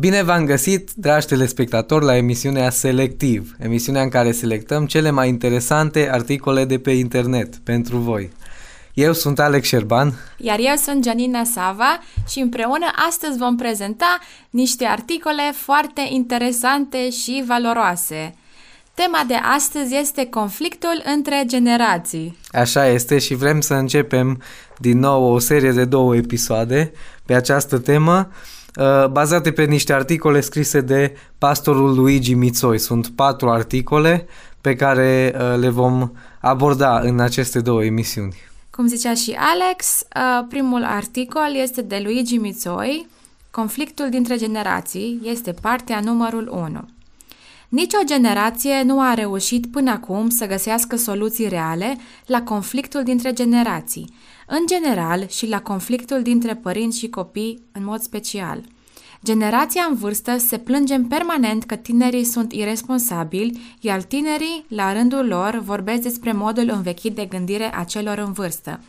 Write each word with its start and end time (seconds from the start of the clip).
Bine 0.00 0.22
v-am 0.22 0.44
găsit, 0.44 0.90
dragi 0.94 1.26
telespectatori, 1.26 2.04
la 2.04 2.16
emisiunea 2.16 2.70
Selectiv, 2.70 3.56
emisiunea 3.58 4.02
în 4.02 4.08
care 4.08 4.32
selectăm 4.32 4.86
cele 4.86 5.10
mai 5.10 5.28
interesante 5.28 6.08
articole 6.12 6.64
de 6.64 6.78
pe 6.78 6.90
internet 6.90 7.56
pentru 7.56 7.96
voi. 7.96 8.30
Eu 8.94 9.12
sunt 9.12 9.38
Alex 9.38 9.66
Șerban. 9.66 10.12
Iar 10.36 10.58
eu 10.58 10.74
sunt 10.76 11.04
Janina 11.04 11.44
Sava 11.44 12.00
și 12.28 12.38
împreună 12.38 12.86
astăzi 13.08 13.38
vom 13.38 13.56
prezenta 13.56 14.18
niște 14.50 14.84
articole 14.84 15.52
foarte 15.54 16.06
interesante 16.10 17.10
și 17.10 17.44
valoroase. 17.46 18.34
Tema 18.94 19.24
de 19.26 19.34
astăzi 19.34 19.94
este 19.94 20.26
conflictul 20.26 21.02
între 21.14 21.42
generații. 21.46 22.36
Așa 22.48 22.86
este 22.86 23.18
și 23.18 23.34
vrem 23.34 23.60
să 23.60 23.74
începem 23.74 24.42
din 24.78 24.98
nou 24.98 25.32
o 25.32 25.38
serie 25.38 25.72
de 25.72 25.84
două 25.84 26.16
episoade 26.16 26.92
pe 27.26 27.34
această 27.34 27.78
temă 27.78 28.28
Uh, 28.28 28.57
bazate 29.10 29.52
pe 29.52 29.64
niște 29.64 29.92
articole 29.92 30.40
scrise 30.40 30.80
de 30.80 31.16
pastorul 31.38 31.94
Luigi 31.94 32.34
Mitsoi. 32.34 32.78
Sunt 32.78 33.08
patru 33.08 33.50
articole 33.50 34.26
pe 34.60 34.74
care 34.74 35.34
uh, 35.34 35.58
le 35.58 35.68
vom 35.68 36.10
aborda 36.40 36.98
în 36.98 37.20
aceste 37.20 37.60
două 37.60 37.84
emisiuni. 37.84 38.36
Cum 38.70 38.86
zicea 38.86 39.14
și 39.14 39.36
Alex, 39.38 40.00
uh, 40.00 40.46
primul 40.48 40.84
articol 40.84 41.54
este 41.54 41.82
de 41.82 42.00
Luigi 42.04 42.36
Mitsoi, 42.36 43.06
Conflictul 43.50 44.08
dintre 44.08 44.36
generații, 44.36 45.20
este 45.24 45.52
partea 45.52 46.00
numărul 46.00 46.48
1. 46.52 46.88
Nici 47.68 47.92
o 47.94 48.04
generație 48.04 48.82
nu 48.82 49.00
a 49.00 49.14
reușit 49.14 49.66
până 49.66 49.90
acum 49.90 50.28
să 50.28 50.46
găsească 50.46 50.96
soluții 50.96 51.48
reale 51.48 51.96
la 52.26 52.42
conflictul 52.42 53.02
dintre 53.02 53.32
generații, 53.32 54.12
în 54.50 54.66
general 54.66 55.26
și 55.28 55.48
la 55.48 55.60
conflictul 55.60 56.22
dintre 56.22 56.54
părinți 56.54 56.98
și 56.98 57.08
copii 57.08 57.62
în 57.72 57.84
mod 57.84 58.00
special. 58.00 58.62
Generația 59.24 59.86
în 59.88 59.96
vârstă 59.96 60.36
se 60.38 60.58
plânge 60.58 60.94
în 60.94 61.04
permanent 61.04 61.64
că 61.64 61.76
tinerii 61.76 62.24
sunt 62.24 62.52
irresponsabili, 62.52 63.76
iar 63.80 64.02
tinerii, 64.02 64.64
la 64.68 64.92
rândul 64.92 65.26
lor, 65.26 65.60
vorbesc 65.64 66.02
despre 66.02 66.32
modul 66.32 66.68
învechit 66.68 67.14
de 67.14 67.24
gândire 67.24 67.74
a 67.74 67.84
celor 67.84 68.18
în 68.18 68.32
vârstă. 68.32 68.80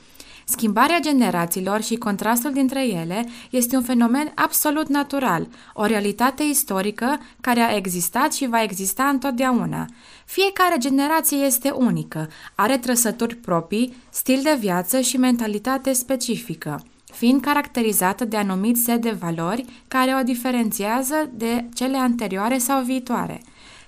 Schimbarea 0.52 1.00
generațiilor 1.00 1.82
și 1.82 1.96
contrastul 1.96 2.52
dintre 2.52 2.88
ele 2.88 3.26
este 3.50 3.76
un 3.76 3.84
fenomen 3.84 4.32
absolut 4.36 4.88
natural, 4.88 5.48
o 5.74 5.86
realitate 5.86 6.44
istorică 6.44 7.20
care 7.42 7.60
a 7.60 7.76
existat 7.76 8.34
și 8.34 8.48
va 8.48 8.62
exista 8.62 9.04
întotdeauna. 9.04 9.86
Fiecare 10.26 10.76
generație 10.78 11.38
este 11.38 11.70
unică, 11.70 12.30
are 12.56 12.78
trăsături 12.78 13.36
proprii, 13.36 13.94
stil 14.10 14.40
de 14.44 14.58
viață 14.60 15.00
și 15.00 15.18
mentalitate 15.18 15.94
specifică 15.94 16.84
fiind 17.14 17.42
caracterizată 17.42 18.26
de 18.26 18.38
anumit 18.38 18.78
set 18.78 19.02
de 19.02 19.12
valori 19.12 19.66
care 19.88 20.16
o 20.20 20.24
diferențiază 20.24 21.30
de 21.34 21.66
cele 21.74 21.98
anterioare 21.98 22.58
sau 22.58 22.84
viitoare. 22.84 23.42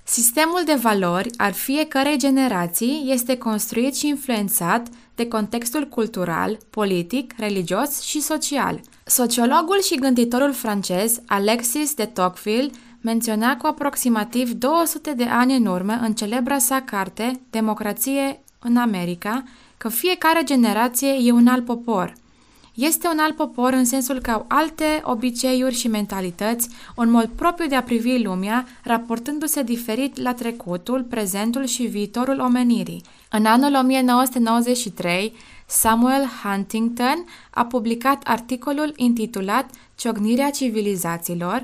Sistemul 0.04 0.62
de 0.66 0.74
valori 0.74 1.30
al 1.38 1.52
fiecărei 1.52 2.18
generații 2.18 3.04
este 3.08 3.38
construit 3.38 3.96
și 3.96 4.08
influențat 4.08 4.88
de 5.16 5.28
contextul 5.28 5.88
cultural, 5.88 6.58
politic, 6.70 7.34
religios 7.38 8.02
și 8.02 8.22
social. 8.22 8.80
Sociologul 9.06 9.82
și 9.82 9.96
gânditorul 9.96 10.54
francez 10.54 11.20
Alexis 11.26 11.94
de 11.94 12.06
Tocqueville 12.06 12.72
menționa 13.02 13.58
cu 13.58 13.68
aproximativ 13.68 14.52
200 14.52 15.14
de 15.14 15.24
ani 15.24 15.56
în 15.56 15.66
urmă 15.66 15.98
în 16.02 16.14
celebra 16.14 16.58
sa 16.58 16.82
carte 16.82 17.42
Democrație 17.50 18.44
în 18.60 18.78
America 18.78 19.44
că 19.78 19.90
fiecare 19.90 20.44
generație 20.44 21.10
e 21.22 21.32
un 21.32 21.48
alt 21.48 21.66
popor. 21.66 22.14
Este 22.74 23.08
un 23.08 23.20
alt 23.20 23.36
popor 23.36 23.74
în 23.74 23.86
sensul 23.86 24.20
că 24.20 24.32
au 24.32 24.46
alte 24.48 25.02
obiceiuri 25.04 25.76
și 25.76 25.88
mentalități, 25.88 26.70
un 26.96 27.10
mod 27.10 27.30
propriu 27.36 27.68
de 27.68 27.76
a 27.76 27.84
privi 27.84 28.24
lumea, 28.24 28.68
raportându-se 28.84 29.64
diferit 29.64 30.22
la 30.22 30.34
trecutul, 30.34 31.04
prezentul 31.04 31.66
și 31.66 31.84
viitorul 31.84 32.40
omenirii. 32.40 33.02
În 33.30 33.46
anul 33.46 33.76
1993, 33.76 35.34
Samuel 35.66 36.26
Huntington 36.44 37.26
a 37.50 37.66
publicat 37.66 38.24
articolul 38.26 38.94
intitulat 38.96 39.70
Ciognirea 39.96 40.50
civilizațiilor, 40.50 41.64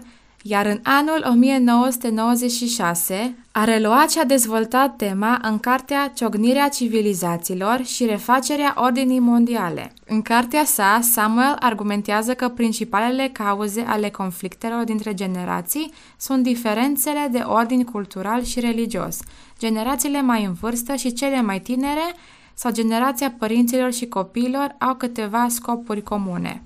iar 0.50 0.66
în 0.66 0.80
anul 0.84 1.25
1996 1.30 3.35
a 3.52 3.63
reluat 3.63 4.12
și 4.12 4.19
a 4.19 4.24
dezvoltat 4.24 4.96
tema 4.96 5.40
în 5.41 5.59
cartea 5.59 6.12
Ciognirea 6.16 6.69
civilizațiilor 6.69 7.84
și 7.84 8.06
refacerea 8.06 8.74
ordinii 8.78 9.19
mondiale. 9.19 9.94
În 10.06 10.22
cartea 10.22 10.66
sa, 10.66 11.00
Samuel 11.02 11.56
argumentează 11.59 12.34
că 12.34 12.50
principalele 12.50 13.30
cauze 13.34 13.85
ale 13.88 14.09
conflictelor 14.09 14.84
dintre 14.84 15.13
generații 15.13 15.94
sunt 16.18 16.44
diferențele 16.44 17.28
de 17.31 17.44
ordin 17.46 17.84
cultural 17.84 18.44
și 18.44 18.59
religios, 18.59 19.19
generațiile 19.59 20.22
mai 20.22 20.44
în 20.44 20.53
vârstă 20.53 20.96
și 20.96 21.14
cele 21.14 21.41
mai 21.41 21.59
tinere 21.59 22.14
sau 22.53 22.72
generația 22.72 23.35
părinților 23.38 23.94
și 23.94 24.08
copiilor 24.08 24.75
au 24.79 24.96
câteva 24.96 25.46
scopuri 25.50 26.03
comune. 26.03 26.62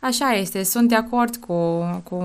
Așa 0.00 0.32
este, 0.32 0.62
sunt 0.62 0.88
de 0.88 0.94
acord 0.94 1.36
cu, 1.36 1.84
cu 2.02 2.22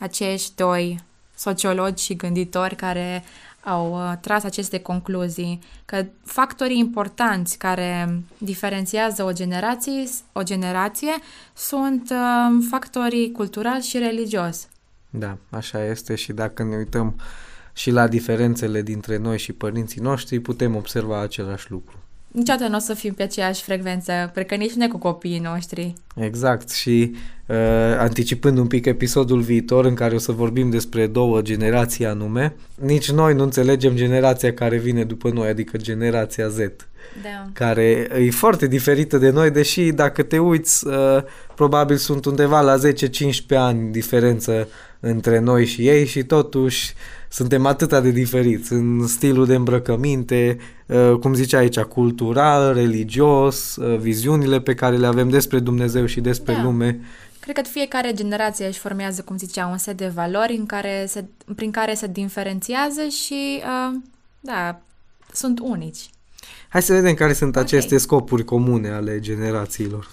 acești 0.00 0.52
doi 0.54 1.00
sociologi 1.36 2.04
și 2.04 2.16
gânditori 2.16 2.76
care 2.76 3.24
au 3.64 3.92
uh, 3.92 4.12
tras 4.20 4.44
aceste 4.44 4.78
concluzii, 4.78 5.58
că 5.84 6.06
factorii 6.24 6.78
importanți 6.78 7.58
care 7.58 8.22
diferențiază 8.38 9.24
o 9.24 9.32
generație, 9.32 10.04
o 10.32 10.42
generație 10.42 11.12
sunt 11.54 12.10
uh, 12.10 12.66
factorii 12.70 13.32
cultural 13.32 13.80
și 13.80 13.98
religios. 13.98 14.68
Da, 15.10 15.36
așa 15.50 15.84
este 15.84 16.14
și 16.14 16.32
dacă 16.32 16.62
ne 16.62 16.76
uităm 16.76 17.20
și 17.72 17.90
la 17.90 18.08
diferențele 18.08 18.82
dintre 18.82 19.16
noi 19.16 19.38
și 19.38 19.52
părinții 19.52 20.00
noștri, 20.00 20.40
putem 20.40 20.76
observa 20.76 21.20
același 21.20 21.70
lucru 21.70 21.98
niciodată 22.32 22.68
nu 22.68 22.76
o 22.76 22.78
să 22.78 22.94
fim 22.94 23.12
pe 23.12 23.22
aceeași 23.22 23.62
frecvență, 23.62 24.30
cred 24.32 24.46
că 24.46 24.54
nici 24.54 24.72
noi 24.72 24.88
cu 24.88 24.98
copiii 24.98 25.38
noștri. 25.38 25.92
Exact 26.14 26.70
și 26.70 27.14
uh, 27.46 27.56
anticipând 27.98 28.58
un 28.58 28.66
pic 28.66 28.86
episodul 28.86 29.40
viitor 29.40 29.84
în 29.84 29.94
care 29.94 30.14
o 30.14 30.18
să 30.18 30.32
vorbim 30.32 30.70
despre 30.70 31.06
două 31.06 31.40
generații 31.40 32.06
anume, 32.06 32.54
nici 32.74 33.10
noi 33.10 33.34
nu 33.34 33.42
înțelegem 33.42 33.94
generația 33.94 34.52
care 34.52 34.78
vine 34.78 35.04
după 35.04 35.30
noi, 35.30 35.48
adică 35.48 35.76
generația 35.76 36.48
Z. 36.48 36.58
Da. 37.22 37.48
care 37.52 38.08
e 38.18 38.30
foarte 38.30 38.66
diferită 38.66 39.18
de 39.18 39.30
noi, 39.30 39.50
deși 39.50 39.92
dacă 39.92 40.22
te 40.22 40.38
uiți, 40.38 40.86
uh, 40.86 41.22
probabil 41.54 41.96
sunt 41.96 42.24
undeva 42.24 42.60
la 42.60 42.76
10-15 42.76 43.56
ani 43.56 43.92
diferență 43.92 44.68
între 45.00 45.38
noi 45.38 45.66
și 45.66 45.88
ei 45.88 46.06
și 46.06 46.22
totuși 46.22 46.94
suntem 47.32 47.66
atât 47.66 48.02
de 48.02 48.10
diferiți 48.10 48.72
în 48.72 49.06
stilul 49.06 49.46
de 49.46 49.54
îmbrăcăminte, 49.54 50.56
uh, 50.86 51.14
cum 51.20 51.34
zice 51.34 51.56
aici, 51.56 51.78
cultural, 51.78 52.74
religios, 52.74 53.76
uh, 53.76 53.98
viziunile 53.98 54.60
pe 54.60 54.74
care 54.74 54.96
le 54.96 55.06
avem 55.06 55.28
despre 55.28 55.58
Dumnezeu 55.58 56.06
și 56.06 56.20
despre 56.20 56.54
da. 56.54 56.62
lume. 56.62 57.00
Cred 57.40 57.54
că 57.54 57.62
fiecare 57.62 58.12
generație 58.12 58.66
își 58.66 58.78
formează, 58.78 59.22
cum 59.22 59.36
zicea, 59.36 59.66
un 59.66 59.78
set 59.78 59.96
de 59.96 60.06
valori 60.14 60.56
în 60.56 60.66
care 60.66 61.04
se, 61.08 61.24
prin 61.54 61.70
care 61.70 61.94
se 61.94 62.06
diferențiază 62.06 63.00
și, 63.24 63.62
uh, 63.62 63.98
da, 64.40 64.80
sunt 65.32 65.58
unici. 65.62 66.10
Hai 66.68 66.82
să 66.82 66.92
vedem 66.92 67.14
care 67.14 67.32
sunt 67.32 67.56
okay. 67.56 67.62
aceste 67.62 67.98
scopuri 67.98 68.44
comune 68.44 68.88
ale 68.88 69.20
generațiilor. 69.20 70.10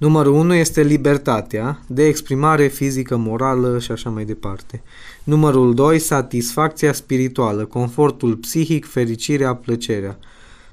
Numărul 0.00 0.32
1 0.32 0.54
este 0.54 0.82
libertatea 0.82 1.80
de 1.86 2.06
exprimare 2.06 2.66
fizică, 2.66 3.16
morală 3.16 3.78
și 3.78 3.92
așa 3.92 4.10
mai 4.10 4.24
departe. 4.24 4.82
Numărul 5.24 5.74
2, 5.74 5.98
satisfacția 5.98 6.92
spirituală, 6.92 7.64
confortul 7.64 8.36
psihic, 8.36 8.86
fericirea, 8.86 9.54
plăcerea. 9.54 10.18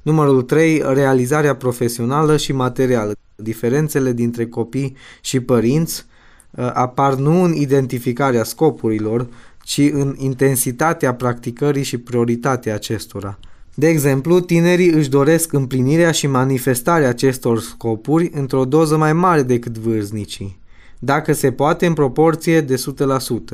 Numărul 0.01 0.41
3, 0.41 0.81
realizarea 0.85 1.55
profesională 1.55 2.37
și 2.37 2.51
materială. 2.51 3.15
Diferențele 3.35 4.11
dintre 4.11 4.47
copii 4.47 4.95
și 5.21 5.39
părinți 5.39 6.05
uh, 6.51 6.69
apar 6.73 7.15
nu 7.15 7.43
în 7.43 7.53
identificarea 7.53 8.43
scopurilor, 8.43 9.27
ci 9.63 9.89
în 9.91 10.15
intensitatea 10.17 11.13
practicării 11.13 11.83
și 11.83 11.97
prioritatea 11.97 12.73
acestora. 12.73 13.39
De 13.73 13.87
exemplu, 13.87 14.39
tinerii 14.39 14.89
își 14.89 15.09
doresc 15.09 15.53
împlinirea 15.53 16.11
și 16.11 16.27
manifestarea 16.27 17.09
acestor 17.09 17.59
scopuri 17.59 18.31
într-o 18.33 18.65
doză 18.65 18.97
mai 18.97 19.13
mare 19.13 19.41
decât 19.41 19.77
vârstnicii, 19.77 20.59
dacă 20.99 21.33
se 21.33 21.51
poate 21.51 21.85
în 21.85 21.93
proporție 21.93 22.61
de 22.61 22.75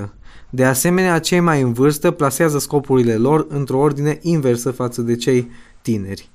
100%. 0.01 0.09
De 0.55 0.65
asemenea, 0.65 1.19
cei 1.19 1.39
mai 1.39 1.61
în 1.61 1.73
vârstă 1.73 2.11
plasează 2.11 2.59
scopurile 2.59 3.15
lor 3.15 3.45
într-o 3.49 3.79
ordine 3.79 4.19
inversă 4.21 4.71
față 4.71 5.01
de 5.01 5.15
cei 5.15 5.51
tineri. 5.81 6.29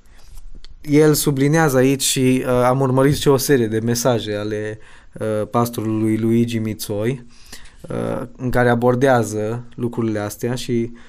El 0.81 1.13
sublinează 1.13 1.77
aici 1.77 2.01
și 2.01 2.43
uh, 2.45 2.51
am 2.51 2.79
urmărit 2.79 3.15
și 3.15 3.27
o 3.27 3.37
serie 3.37 3.67
de 3.67 3.79
mesaje 3.79 4.35
ale 4.35 4.79
uh, 5.19 5.47
pastorului 5.47 6.17
Luigi 6.17 6.57
Mitsoi 6.57 7.25
uh, 7.89 8.27
în 8.37 8.49
care 8.49 8.69
abordează 8.69 9.63
lucrurile 9.75 10.19
astea 10.19 10.55
și 10.55 10.91
Uh, 10.91 10.99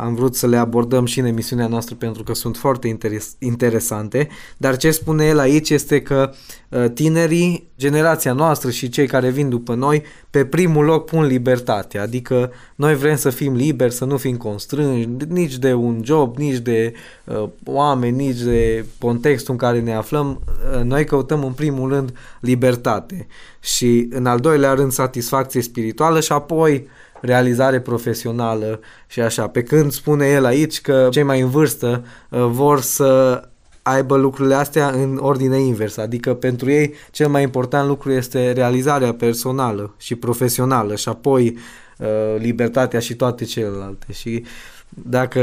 am 0.00 0.14
vrut 0.14 0.34
să 0.34 0.46
le 0.46 0.56
abordăm 0.56 1.04
și 1.04 1.18
în 1.18 1.24
emisiunea 1.24 1.66
noastră 1.66 1.94
pentru 1.94 2.22
că 2.22 2.34
sunt 2.34 2.56
foarte 2.56 2.88
interes- 2.88 3.36
interesante, 3.38 4.28
dar 4.56 4.76
ce 4.76 4.90
spune 4.90 5.26
el 5.26 5.38
aici 5.38 5.70
este 5.70 6.02
că 6.02 6.30
uh, 6.68 6.90
tinerii, 6.94 7.68
generația 7.78 8.32
noastră 8.32 8.70
și 8.70 8.88
cei 8.88 9.06
care 9.06 9.30
vin 9.30 9.48
după 9.48 9.74
noi, 9.74 10.02
pe 10.30 10.44
primul 10.44 10.84
loc 10.84 11.04
pun 11.04 11.24
libertatea, 11.24 12.02
adică 12.02 12.52
noi 12.74 12.94
vrem 12.94 13.16
să 13.16 13.30
fim 13.30 13.54
liberi, 13.54 13.92
să 13.92 14.04
nu 14.04 14.16
fim 14.16 14.36
constrânși 14.36 15.08
nici 15.28 15.56
de 15.56 15.72
un 15.72 16.00
job, 16.04 16.36
nici 16.36 16.58
de 16.58 16.92
uh, 17.24 17.48
oameni, 17.64 18.16
nici 18.16 18.40
de 18.40 18.84
contextul 18.98 19.52
în 19.52 19.58
care 19.58 19.80
ne 19.80 19.94
aflăm, 19.94 20.40
uh, 20.74 20.82
noi 20.82 21.04
căutăm 21.04 21.44
în 21.44 21.52
primul 21.52 21.88
rând 21.88 22.12
libertate. 22.40 23.26
Și 23.60 24.08
în 24.10 24.26
al 24.26 24.38
doilea 24.38 24.72
rând 24.72 24.92
satisfacție 24.92 25.62
spirituală 25.62 26.20
și 26.20 26.32
apoi 26.32 26.88
realizare 27.20 27.80
profesională 27.80 28.80
și 29.06 29.20
așa. 29.20 29.48
Pe 29.48 29.62
când 29.62 29.92
spune 29.92 30.26
el 30.26 30.44
aici 30.44 30.80
că 30.80 31.08
cei 31.10 31.22
mai 31.22 31.40
în 31.40 31.48
vârstă 31.48 32.04
uh, 32.30 32.46
vor 32.50 32.80
să 32.80 33.42
aibă 33.82 34.16
lucrurile 34.16 34.54
astea 34.54 34.88
în 34.88 35.18
ordine 35.20 35.58
inversă, 35.58 36.00
adică 36.00 36.34
pentru 36.34 36.70
ei 36.70 36.94
cel 37.10 37.28
mai 37.28 37.42
important 37.42 37.88
lucru 37.88 38.12
este 38.12 38.52
realizarea 38.52 39.14
personală 39.14 39.94
și 39.98 40.14
profesională 40.14 40.96
și 40.96 41.08
apoi 41.08 41.58
uh, 41.98 42.06
libertatea 42.38 43.00
și 43.00 43.14
toate 43.14 43.44
celelalte. 43.44 44.12
Și 44.12 44.42
uh, 44.44 44.77
dacă 44.88 45.40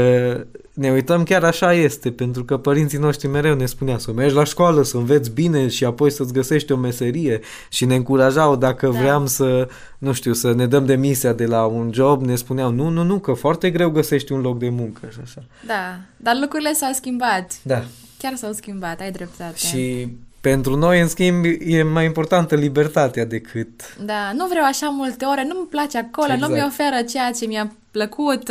ne 0.76 0.90
uităm, 0.90 1.22
chiar 1.22 1.44
așa 1.44 1.72
este, 1.72 2.10
pentru 2.10 2.44
că 2.44 2.56
părinții 2.56 2.98
noștri 2.98 3.28
mereu 3.28 3.54
ne 3.54 3.66
spunea 3.66 3.98
să 3.98 4.12
mergi 4.12 4.34
la 4.34 4.44
școală, 4.44 4.82
să 4.82 4.96
înveți 4.96 5.30
bine 5.30 5.68
și 5.68 5.84
apoi 5.84 6.10
să-ți 6.10 6.32
găsești 6.32 6.72
o 6.72 6.76
meserie 6.76 7.40
și 7.68 7.84
ne 7.84 7.94
încurajau 7.94 8.56
dacă 8.56 8.86
da. 8.86 8.98
vreau 8.98 9.26
să, 9.26 9.68
nu 9.98 10.12
știu, 10.12 10.32
să 10.32 10.52
ne 10.52 10.66
dăm 10.66 10.86
demisia 10.86 11.32
de 11.32 11.46
la 11.46 11.64
un 11.64 11.90
job, 11.92 12.22
ne 12.22 12.34
spuneau 12.34 12.70
nu, 12.70 12.88
nu, 12.88 13.02
nu, 13.02 13.18
că 13.18 13.32
foarte 13.32 13.70
greu 13.70 13.90
găsești 13.90 14.32
un 14.32 14.40
loc 14.40 14.58
de 14.58 14.68
muncă 14.68 15.08
și 15.12 15.18
așa. 15.22 15.42
Da, 15.66 15.98
dar 16.16 16.36
lucrurile 16.40 16.72
s-au 16.72 16.92
schimbat. 16.92 17.52
Da. 17.62 17.84
Chiar 18.18 18.34
s-au 18.34 18.52
schimbat, 18.52 19.00
ai 19.00 19.10
dreptate. 19.10 19.56
Și 19.56 20.08
pentru 20.50 20.76
noi, 20.76 21.00
în 21.00 21.08
schimb, 21.08 21.44
e 21.60 21.82
mai 21.82 22.04
importantă 22.04 22.54
libertatea 22.54 23.24
decât... 23.24 23.96
Da, 24.04 24.32
nu 24.34 24.46
vreau 24.46 24.64
așa 24.64 24.88
multe 24.88 25.24
ore, 25.24 25.46
nu-mi 25.48 25.66
place 25.66 25.98
acolo, 25.98 26.32
exact. 26.32 26.50
nu 26.50 26.56
mi 26.56 26.64
oferă 26.66 27.02
ceea 27.08 27.30
ce 27.30 27.46
mi-a 27.46 27.72
plăcut, 27.90 28.50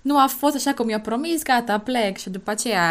nu 0.00 0.18
a 0.18 0.26
fost 0.38 0.54
așa 0.54 0.74
cum 0.74 0.86
mi-a 0.86 1.00
promis, 1.00 1.42
gata, 1.42 1.78
plec 1.78 2.16
și 2.16 2.30
după 2.30 2.50
aceea 2.50 2.86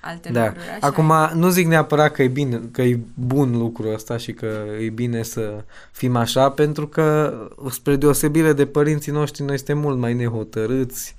alte 0.00 0.28
da. 0.32 0.44
lucruri. 0.44 0.68
Așa 0.68 0.86
Acum, 0.86 1.10
e. 1.10 1.34
nu 1.34 1.48
zic 1.48 1.66
neapărat 1.66 2.12
că 2.12 2.22
e 2.22 2.28
bine, 2.28 2.60
că 2.72 2.82
e 2.82 2.98
bun 3.14 3.58
lucrul 3.58 3.92
ăsta 3.94 4.16
și 4.16 4.32
că 4.32 4.64
e 4.80 4.88
bine 4.88 5.22
să 5.22 5.64
fim 5.92 6.16
așa, 6.16 6.50
pentru 6.50 6.88
că, 6.88 7.34
spre 7.70 7.96
deosebire 7.96 8.52
de 8.52 8.66
părinții 8.66 9.12
noștri, 9.12 9.42
noi 9.42 9.56
suntem 9.56 9.78
mult 9.78 9.98
mai 9.98 10.14
nehotărâți, 10.14 11.14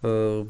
uh, 0.00 0.40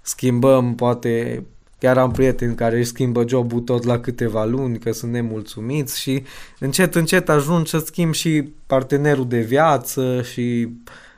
schimbăm, 0.00 0.74
poate 0.74 1.44
Chiar 1.78 1.98
am 1.98 2.10
prieteni 2.10 2.54
care 2.54 2.76
își 2.78 2.88
schimbă 2.88 3.24
jobul 3.28 3.60
tot 3.60 3.84
la 3.84 4.00
câteva 4.00 4.44
luni, 4.44 4.78
că 4.78 4.92
sunt 4.92 5.12
nemulțumiți 5.12 6.00
și 6.00 6.22
încet, 6.58 6.94
încet 6.94 7.28
ajung 7.28 7.66
să 7.66 7.78
schimb 7.78 8.14
și 8.14 8.52
partenerul 8.66 9.28
de 9.28 9.40
viață 9.40 10.22
și 10.22 10.68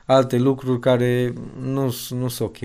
alte 0.05 0.37
lucruri 0.37 0.79
care 0.79 1.33
nu, 1.61 1.95
nu 2.09 2.27
sunt 2.27 2.39
ok. 2.39 2.57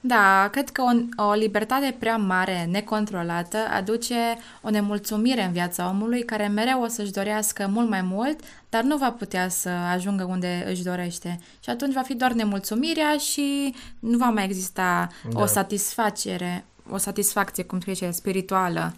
Da, 0.00 0.48
cred 0.52 0.70
că 0.70 0.82
o, 0.82 1.24
o 1.24 1.32
libertate 1.32 1.96
prea 1.98 2.16
mare, 2.16 2.68
necontrolată, 2.70 3.56
aduce 3.76 4.14
o 4.62 4.70
nemulțumire 4.70 5.42
în 5.42 5.52
viața 5.52 5.88
omului 5.88 6.22
care 6.22 6.46
mereu 6.46 6.82
o 6.82 6.88
să-și 6.88 7.12
dorească 7.12 7.70
mult 7.72 7.88
mai 7.88 8.02
mult, 8.02 8.40
dar 8.68 8.82
nu 8.82 8.96
va 8.96 9.10
putea 9.10 9.48
să 9.48 9.68
ajungă 9.68 10.24
unde 10.24 10.66
își 10.68 10.82
dorește. 10.82 11.40
Și 11.60 11.70
atunci 11.70 11.94
va 11.94 12.02
fi 12.02 12.14
doar 12.14 12.32
nemulțumirea 12.32 13.16
și 13.16 13.74
nu 13.98 14.18
va 14.18 14.28
mai 14.28 14.44
exista 14.44 15.08
da. 15.30 15.40
o 15.40 15.46
satisfacere 15.46 16.64
o 16.90 16.96
satisfacție, 16.96 17.64
cum 17.64 17.80
zice, 17.80 18.10
spirituală. 18.10 18.94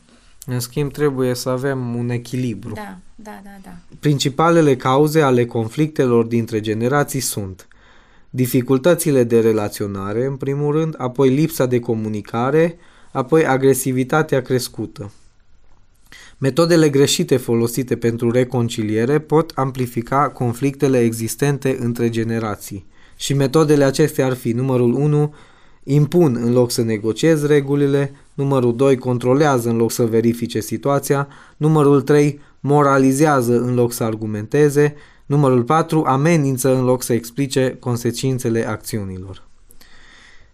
În 0.46 0.61
schimb, 0.61 0.93
trebuie 0.93 1.35
să 1.35 1.49
avem 1.49 1.94
un 1.94 2.11
echilibru. 2.11 2.73
Da, 2.75 2.99
da, 3.14 3.40
da, 3.44 3.50
da. 3.62 3.76
Principalele 4.00 4.76
cauze 4.76 5.20
ale 5.20 5.44
conflictelor 5.44 6.25
dintre 6.25 6.61
generații 6.61 7.20
sunt 7.20 7.69
dificultățile 8.31 9.25
de 9.25 9.40
relaționare, 9.40 10.25
în 10.25 10.37
primul 10.37 10.73
rând, 10.73 10.94
apoi 10.99 11.29
lipsa 11.29 11.67
de 11.67 11.79
comunicare, 11.81 12.79
apoi 13.12 13.46
agresivitatea 13.46 14.43
crescută. 14.43 15.11
Metodele 16.38 16.88
greșite 16.88 17.37
folosite 17.37 17.96
pentru 17.96 18.31
reconciliere 18.31 19.19
pot 19.19 19.52
amplifica 19.55 20.29
conflictele 20.29 21.00
existente 21.00 21.76
între 21.81 22.08
generații. 22.08 22.87
Și 23.17 23.35
metodele 23.35 23.85
acestea 23.85 24.26
ar 24.26 24.35
fi 24.35 24.52
numărul 24.52 24.94
1, 24.94 25.35
impun 25.90 26.38
în 26.43 26.52
loc 26.52 26.70
să 26.70 26.82
negociez 26.82 27.46
regulile, 27.46 28.12
numărul 28.35 28.76
2 28.76 28.96
controlează 28.96 29.69
în 29.69 29.76
loc 29.76 29.90
să 29.90 30.05
verifice 30.05 30.61
situația, 30.61 31.29
numărul 31.56 32.00
3 32.00 32.40
moralizează 32.61 33.61
în 33.61 33.75
loc 33.75 33.93
să 33.93 34.05
argumenteze, 34.05 34.94
numărul 35.26 35.62
4 35.62 36.02
amenință 36.06 36.76
în 36.76 36.85
loc 36.85 37.02
să 37.02 37.12
explice 37.12 37.76
consecințele 37.81 38.69
acțiunilor. 38.69 39.43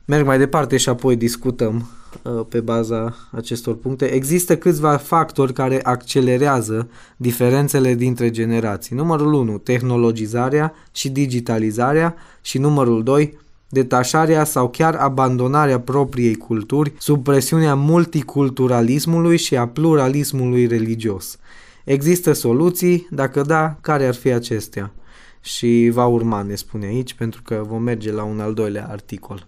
Merg 0.05 0.27
mai 0.27 0.39
departe 0.39 0.77
și 0.77 0.89
apoi 0.89 1.17
discutăm 1.17 1.91
uh, 2.23 2.47
pe 2.49 2.61
baza 2.61 3.17
acestor 3.31 3.77
puncte. 3.77 4.05
Există 4.05 4.57
câțiva 4.57 4.97
factori 4.97 5.53
care 5.53 5.83
accelerează 5.83 6.89
diferențele 7.17 7.95
dintre 7.95 8.31
generații. 8.31 8.97
Numărul 8.97 9.33
1, 9.33 9.59
tehnologizarea 9.59 10.75
și 10.93 11.09
digitalizarea 11.09 12.15
și 12.41 12.59
numărul 12.59 13.03
2, 13.03 13.39
detașarea 13.69 14.45
sau 14.45 14.71
chiar 14.71 14.95
abandonarea 14.95 15.81
propriei 15.81 16.35
culturi 16.35 16.93
sub 16.99 17.25
presiunea 17.25 17.75
multiculturalismului 17.75 19.39
și 19.39 19.57
a 19.57 19.69
pluralismului 19.69 20.67
religios. 20.67 21.39
Există 21.85 22.33
soluții? 22.33 23.07
Dacă 23.11 23.43
da, 23.43 23.77
care 23.81 24.07
ar 24.07 24.15
fi 24.15 24.29
acestea? 24.29 24.93
Și 25.41 25.91
va 25.93 26.07
urma, 26.07 26.43
ne 26.43 26.55
spune 26.55 26.87
aici, 26.87 27.15
pentru 27.15 27.43
că 27.43 27.65
vom 27.69 27.83
merge 27.83 28.13
la 28.13 28.23
un 28.23 28.41
al 28.41 28.55
doilea 28.55 28.87
articol. 28.91 29.47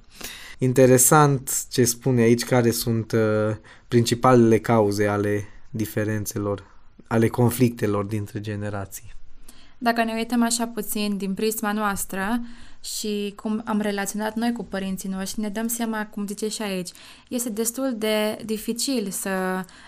Interesant 0.59 1.67
ce 1.71 1.85
spune 1.85 2.21
aici, 2.21 2.45
care 2.45 2.71
sunt 2.71 3.13
uh, 3.13 3.21
principalele 3.89 4.59
cauze 4.59 5.07
ale 5.07 5.45
diferențelor, 5.71 6.65
ale 7.07 7.29
conflictelor 7.29 8.05
dintre 8.05 8.41
generații. 8.41 9.15
Dacă 9.79 10.05
ne 10.05 10.13
uităm 10.17 10.43
așa 10.43 10.67
puțin 10.67 11.17
din 11.17 11.35
prisma 11.35 11.73
noastră, 11.73 12.41
și 12.95 13.33
cum 13.37 13.63
am 13.65 13.81
relaționat 13.81 14.35
noi 14.35 14.53
cu 14.53 14.65
părinții 14.65 15.09
noștri, 15.09 15.41
ne 15.41 15.49
dăm 15.49 15.67
seama, 15.67 16.07
cum 16.07 16.27
zice 16.27 16.49
și 16.49 16.63
aici, 16.63 16.91
este 17.29 17.51
destul 17.51 17.95
de 17.97 18.39
dificil 18.45 19.11
să 19.11 19.29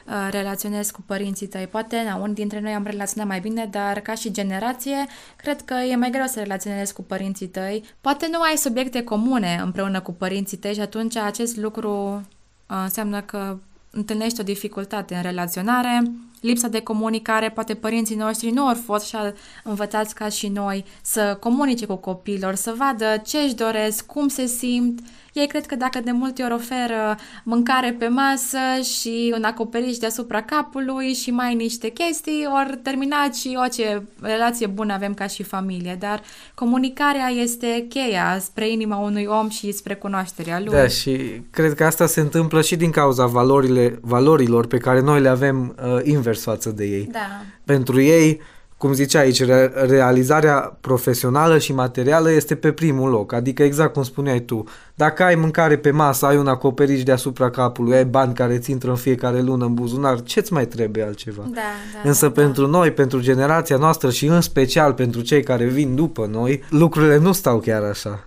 uh, 0.07 0.29
relaționezi 0.31 0.93
cu 0.93 1.03
părinții 1.07 1.47
tăi. 1.47 1.67
Poate, 1.67 2.03
na, 2.03 2.17
unii 2.17 2.35
dintre 2.35 2.61
noi 2.61 2.73
am 2.73 2.85
relaționat 2.85 3.29
mai 3.29 3.41
bine, 3.41 3.69
dar 3.71 4.01
ca 4.01 4.15
și 4.15 4.31
generație, 4.31 5.07
cred 5.37 5.63
că 5.63 5.75
e 5.75 5.97
mai 5.97 6.11
greu 6.11 6.27
să 6.27 6.41
relaționezi 6.41 6.93
cu 6.93 7.03
părinții 7.03 7.47
tăi. 7.47 7.85
Poate 8.01 8.29
nu 8.31 8.41
ai 8.41 8.57
subiecte 8.57 9.03
comune 9.03 9.61
împreună 9.63 10.01
cu 10.01 10.13
părinții 10.13 10.57
tăi 10.57 10.75
și 10.75 10.81
atunci 10.81 11.17
acest 11.17 11.57
lucru 11.57 12.23
uh, 12.69 12.77
înseamnă 12.83 13.21
că 13.21 13.59
întâlnești 13.91 14.41
o 14.41 14.43
dificultate 14.43 15.15
în 15.15 15.23
relaționare, 15.23 16.03
lipsa 16.41 16.69
de 16.69 16.81
comunicare, 16.81 17.51
poate 17.51 17.75
părinții 17.75 18.17
noștri 18.17 18.51
nu 18.51 18.67
au 18.67 18.75
fost 18.85 19.15
așa 19.15 19.33
învățați 19.65 20.15
ca 20.15 20.29
și 20.29 20.49
noi 20.49 20.85
să 21.03 21.37
comunice 21.41 21.87
cu 21.87 21.97
copiilor, 21.97 22.55
să 22.55 22.75
vadă 22.79 23.23
ce 23.27 23.39
își 23.39 23.55
doresc, 23.55 24.07
cum 24.07 24.29
se 24.29 24.47
simt. 24.47 24.99
Ei 25.33 25.47
cred 25.47 25.67
că 25.67 25.77
dacă 25.77 26.01
de 26.05 26.11
multe 26.11 26.43
ori 26.43 26.53
oferă 26.53 27.17
mâncare 27.45 27.97
pe 27.99 28.09
masă 28.09 28.59
și 28.99 29.35
un 29.37 29.45
acoperiș 29.45 29.97
deasupra 29.97 30.43
capului 30.43 31.13
și 31.13 31.31
mai 31.31 31.55
niște 31.55 31.89
chestii, 31.89 32.49
ori 32.59 32.79
terminat 32.83 33.35
și 33.35 33.57
orice 33.61 34.07
relație 34.21 34.67
bună 34.67 34.93
avem 34.93 35.15
ca 35.15 35.27
și 35.27 35.43
familie, 35.43 35.97
dar 36.01 36.23
comunicarea 36.55 37.29
este 37.29 37.87
cheia 37.89 38.39
spre 38.41 38.71
inima 38.71 38.97
unui 38.97 39.25
om 39.25 39.49
și 39.49 39.73
spre 39.73 39.95
cunoașterea 39.95 40.59
lui. 40.59 40.75
Da, 40.75 40.87
și 40.87 41.43
cred 41.51 41.75
că 41.75 41.85
asta 41.85 42.07
se 42.07 42.21
întâmplă 42.21 42.63
și 42.63 42.77
din 42.77 42.91
cauza 42.91 43.27
valorile, 43.27 43.99
valorilor 44.03 44.67
pe 44.67 44.79
care 44.79 45.01
noi 45.01 45.21
le 45.21 45.29
avem 45.29 45.77
uh, 45.83 46.01
invers 46.05 46.28
față 46.37 46.71
de 46.71 46.85
ei. 46.85 47.09
Da. 47.13 47.43
Pentru 47.65 48.01
ei, 48.01 48.41
cum 48.79 48.93
zicea 48.93 49.19
aici, 49.19 49.45
re- 49.45 49.73
realizarea 49.87 50.77
profesională 50.81 51.59
și 51.59 51.73
materială 51.73 52.31
este 52.31 52.55
pe 52.55 52.73
primul 52.73 53.11
loc. 53.11 53.33
Adică 53.33 53.63
exact 53.63 53.93
cum 53.93 54.03
spuneai 54.03 54.41
tu, 54.41 54.65
dacă 54.95 55.23
ai 55.23 55.35
mâncare 55.35 55.79
pe 55.79 55.91
masă, 55.91 56.27
ai 56.27 56.37
un 56.37 56.47
acoperiș 56.47 57.03
deasupra 57.03 57.51
capului, 57.51 57.97
ai 57.97 58.05
bani 58.05 58.35
care 58.35 58.59
ți 58.59 58.71
intră 58.71 58.91
în 58.91 58.97
fiecare 58.97 59.41
lună 59.41 59.65
în 59.65 59.75
buzunar, 59.75 60.23
ce-ți 60.23 60.53
mai 60.53 60.67
trebuie 60.67 61.05
altceva? 61.05 61.43
Da, 61.47 61.61
da, 62.03 62.09
Însă 62.09 62.27
da, 62.27 62.33
pentru 62.33 62.65
da. 62.65 62.71
noi, 62.71 62.91
pentru 62.93 63.21
generația 63.21 63.77
noastră 63.77 64.11
și 64.11 64.27
în 64.27 64.41
special 64.41 64.93
pentru 64.93 65.21
cei 65.21 65.43
care 65.43 65.65
vin 65.65 65.95
după 65.95 66.29
noi, 66.31 66.63
lucrurile 66.71 67.17
nu 67.17 67.33
stau 67.33 67.59
chiar 67.59 67.83
așa. 67.83 68.25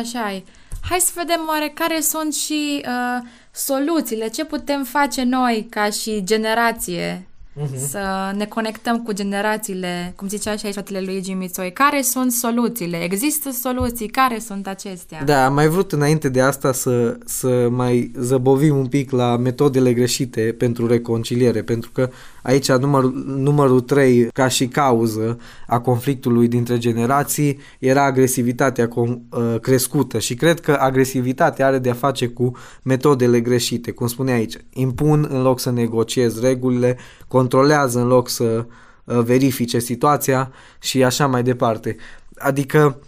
Așa 0.00 0.32
e. 0.32 0.42
Hai 0.88 0.98
să 0.98 1.12
vedem 1.14 1.40
oare 1.48 1.72
care 1.74 2.00
sunt 2.00 2.34
și 2.34 2.84
uh, 2.86 3.28
soluțiile, 3.50 4.28
ce 4.28 4.44
putem 4.44 4.84
face 4.84 5.22
noi 5.22 5.66
ca 5.70 5.90
și 5.90 6.24
generație 6.24 7.26
uh-huh. 7.60 7.88
să 7.88 8.32
ne 8.36 8.44
conectăm 8.44 9.02
cu 9.02 9.12
generațiile, 9.12 10.12
cum 10.16 10.28
zicea 10.28 10.56
și 10.56 10.64
aici 10.64 10.74
fratele 10.74 11.00
lui 11.00 11.12
Luigi 11.12 11.32
Mițoi, 11.32 11.72
care 11.72 12.02
sunt 12.02 12.32
soluțiile? 12.32 13.02
Există 13.02 13.50
soluții? 13.50 14.08
Care 14.08 14.38
sunt 14.38 14.66
acestea? 14.66 15.22
Da, 15.24 15.44
am 15.44 15.54
mai 15.54 15.68
vrut 15.68 15.92
înainte 15.92 16.28
de 16.28 16.40
asta 16.40 16.72
să, 16.72 17.18
să 17.24 17.68
mai 17.70 18.10
zăbovim 18.18 18.76
un 18.76 18.86
pic 18.86 19.10
la 19.10 19.36
metodele 19.36 19.92
greșite 19.92 20.54
pentru 20.58 20.86
reconciliere, 20.86 21.62
pentru 21.62 21.90
că 21.92 22.10
aici 22.44 22.72
numărul, 22.72 23.12
numărul 23.26 23.80
3 23.80 24.28
ca 24.32 24.48
și 24.48 24.66
cauză 24.66 25.38
a 25.66 25.80
conflictului 25.80 26.48
dintre 26.48 26.78
generații 26.78 27.58
era 27.78 28.04
agresivitatea 28.04 28.88
com, 28.88 29.20
uh, 29.30 29.60
crescută 29.60 30.18
și 30.18 30.34
cred 30.34 30.60
că 30.60 30.72
agresivitatea 30.80 31.66
are 31.66 31.78
de 31.78 31.90
a 31.90 31.94
face 31.94 32.26
cu 32.26 32.52
metodele 32.82 33.40
greșite, 33.40 33.90
cum 33.90 34.06
spune 34.06 34.32
aici, 34.32 34.56
impun 34.72 35.26
în 35.30 35.42
loc 35.42 35.60
să 35.60 35.70
negociez 35.70 36.40
regulile, 36.40 36.98
controlează 37.28 38.00
în 38.00 38.06
loc 38.06 38.28
să 38.28 38.66
uh, 39.04 39.18
verifice 39.18 39.78
situația 39.78 40.52
și 40.80 41.04
așa 41.04 41.26
mai 41.26 41.42
departe. 41.42 41.96
Adică 42.36 42.98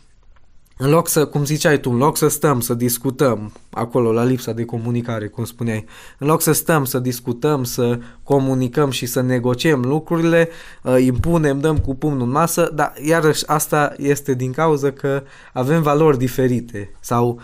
în 0.79 0.91
loc 0.91 1.09
să, 1.09 1.27
cum 1.27 1.45
ziceai 1.45 1.81
tu, 1.81 1.91
în 1.91 1.97
loc 1.97 2.17
să 2.17 2.29
stăm, 2.29 2.61
să 2.61 2.75
discutăm 2.75 3.53
acolo 3.71 4.13
la 4.13 4.25
lipsa 4.25 4.53
de 4.53 4.65
comunicare, 4.65 5.27
cum 5.27 5.45
spuneai, 5.45 5.85
în 6.19 6.27
loc 6.27 6.43
să 6.43 6.53
stăm, 6.53 6.85
să 6.85 6.99
discutăm, 6.99 7.65
să 7.65 7.99
comunicăm 8.23 8.91
și 8.91 9.07
să 9.07 9.21
negociem 9.21 9.81
lucrurile, 9.81 10.49
uh, 10.83 10.97
impunem, 11.01 11.61
dăm 11.61 11.79
cu 11.79 11.95
pumnul 11.95 12.27
în 12.27 12.31
masă, 12.31 12.71
dar 12.75 12.93
iarăși 13.03 13.47
asta 13.47 13.95
este 13.97 14.35
din 14.35 14.53
cauza 14.53 14.91
că 14.91 15.23
avem 15.53 15.83
valori 15.83 16.19
diferite 16.19 16.91
sau 17.01 17.41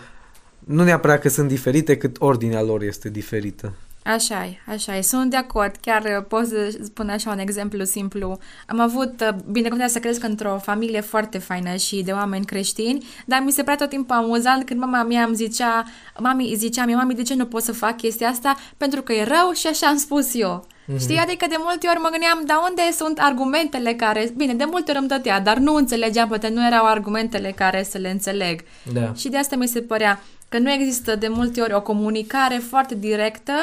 nu 0.59 0.83
neapărat 0.83 1.21
că 1.21 1.29
sunt 1.29 1.47
diferite, 1.47 1.97
cât 1.97 2.15
ordinea 2.19 2.61
lor 2.61 2.81
este 2.81 3.09
diferită. 3.09 3.73
Așa 4.03 4.45
e, 4.45 4.71
așa 4.71 4.97
e. 4.97 5.01
Sunt 5.01 5.29
de 5.29 5.35
acord. 5.35 5.75
Chiar 5.81 6.01
uh, 6.01 6.25
pot 6.27 6.47
să 6.47 6.77
spun 6.83 7.09
așa 7.09 7.31
un 7.31 7.39
exemplu 7.39 7.83
simplu. 7.83 8.37
Am 8.67 8.79
avut 8.79 9.21
uh, 9.21 9.27
binecuvântarea 9.29 9.87
să 9.87 9.99
cresc 9.99 10.23
într-o 10.23 10.59
familie 10.61 11.01
foarte 11.01 11.37
faină 11.37 11.75
și 11.75 12.01
de 12.03 12.11
oameni 12.11 12.45
creștini, 12.45 13.05
dar 13.25 13.41
mi 13.45 13.51
se 13.51 13.63
prea 13.63 13.75
tot 13.75 13.89
timpul 13.89 14.15
amuzant 14.15 14.65
când 14.65 14.79
mama 14.79 15.03
mea 15.03 15.23
îmi 15.23 15.35
zicea, 15.35 15.83
mami, 16.19 16.53
zicea 16.55 16.85
mie, 16.85 16.95
mami, 16.95 17.15
de 17.15 17.21
ce 17.21 17.35
nu 17.35 17.45
pot 17.45 17.61
să 17.61 17.71
fac 17.71 17.97
chestia 17.97 18.27
asta? 18.27 18.55
Pentru 18.77 19.01
că 19.01 19.13
e 19.13 19.23
rău 19.23 19.51
și 19.53 19.67
așa 19.67 19.87
am 19.87 19.97
spus 19.97 20.33
eu. 20.33 20.65
Mm-hmm. 20.67 20.99
Știi? 20.99 21.17
Adică 21.17 21.45
de 21.49 21.55
multe 21.57 21.87
ori 21.87 21.99
mă 21.99 22.09
gândeam, 22.11 22.41
dar 22.45 22.57
unde 22.69 22.81
sunt 22.91 23.19
argumentele 23.19 23.93
care... 23.93 24.31
Bine, 24.35 24.53
de 24.53 24.63
multe 24.63 24.91
ori 24.91 24.99
îmi 24.99 25.07
dătea, 25.07 25.39
dar 25.39 25.57
nu 25.57 25.73
înțelegeam, 25.73 26.27
poate 26.27 26.49
nu 26.49 26.65
erau 26.65 26.85
argumentele 26.85 27.53
care 27.55 27.83
să 27.83 27.97
le 27.97 28.09
înțeleg. 28.09 28.61
Da. 28.93 29.13
Și 29.13 29.29
de 29.29 29.37
asta 29.37 29.55
mi 29.55 29.67
se 29.67 29.81
părea 29.81 30.21
că 30.49 30.59
nu 30.59 30.71
există 30.71 31.15
de 31.15 31.27
multe 31.27 31.61
ori 31.61 31.73
o 31.73 31.81
comunicare 31.81 32.55
foarte 32.55 32.95
directă 32.95 33.53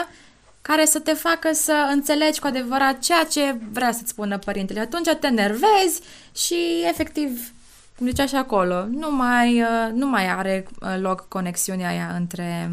care 0.62 0.84
să 0.84 0.98
te 0.98 1.12
facă 1.12 1.52
să 1.52 1.88
înțelegi 1.92 2.40
cu 2.40 2.46
adevărat 2.46 2.98
ceea 2.98 3.24
ce 3.24 3.56
vrea 3.72 3.92
să-ți 3.92 4.10
spună 4.10 4.38
părintele. 4.38 4.80
Atunci 4.80 5.08
te 5.20 5.28
nervezi 5.28 6.00
și 6.34 6.84
efectiv, 6.88 7.52
cum 7.96 8.06
zicea 8.06 8.26
și 8.26 8.34
acolo, 8.34 8.84
nu 8.84 9.16
mai, 9.16 9.60
uh, 9.60 9.92
nu 9.92 10.06
mai 10.06 10.28
are 10.28 10.66
uh, 10.80 10.96
loc 11.00 11.28
conexiunea 11.28 11.88
aia 11.88 12.14
între, 12.16 12.70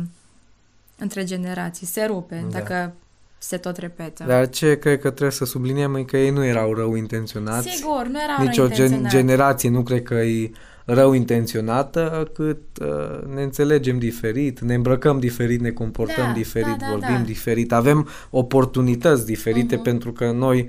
între 0.98 1.24
generații. 1.24 1.88
Se 1.88 2.06
rupe 2.06 2.46
da. 2.50 2.58
dacă 2.58 2.94
se 3.38 3.58
tot 3.58 3.78
repetă. 3.78 4.24
Dar 4.24 4.50
ce 4.50 4.78
cred 4.78 5.00
că 5.00 5.10
trebuie 5.10 5.32
să 5.32 5.46
subliniem 5.46 5.96
e 5.96 6.04
că 6.04 6.18
ei 6.18 6.30
nu 6.30 6.46
erau 6.46 6.74
rău 6.74 6.96
intenționați. 6.96 7.70
Sigur, 7.70 8.08
nu 8.08 8.20
erau 8.22 8.46
Nici 8.46 8.56
rău 8.56 8.66
o 8.66 8.70
gen- 8.70 9.08
generație 9.08 9.70
nu 9.70 9.84
cred 9.84 10.04
că 10.04 10.16
îi 10.16 10.54
rău 10.90 11.14
intenționată, 11.14 12.30
cât 12.34 12.62
uh, 12.82 13.36
ne 13.36 13.42
înțelegem 13.42 13.98
diferit, 13.98 14.60
ne 14.60 14.74
îmbrăcăm 14.74 15.20
diferit, 15.20 15.62
ne 15.62 15.70
comportăm 15.70 16.26
da, 16.26 16.32
diferit, 16.32 16.78
da, 16.78 16.86
da, 16.86 16.90
vorbim 16.90 17.16
da. 17.16 17.22
diferit, 17.22 17.72
avem 17.72 18.08
oportunități 18.30 19.26
diferite 19.26 19.80
uh-huh. 19.80 19.84
pentru 19.84 20.12
că 20.12 20.32
noi, 20.32 20.68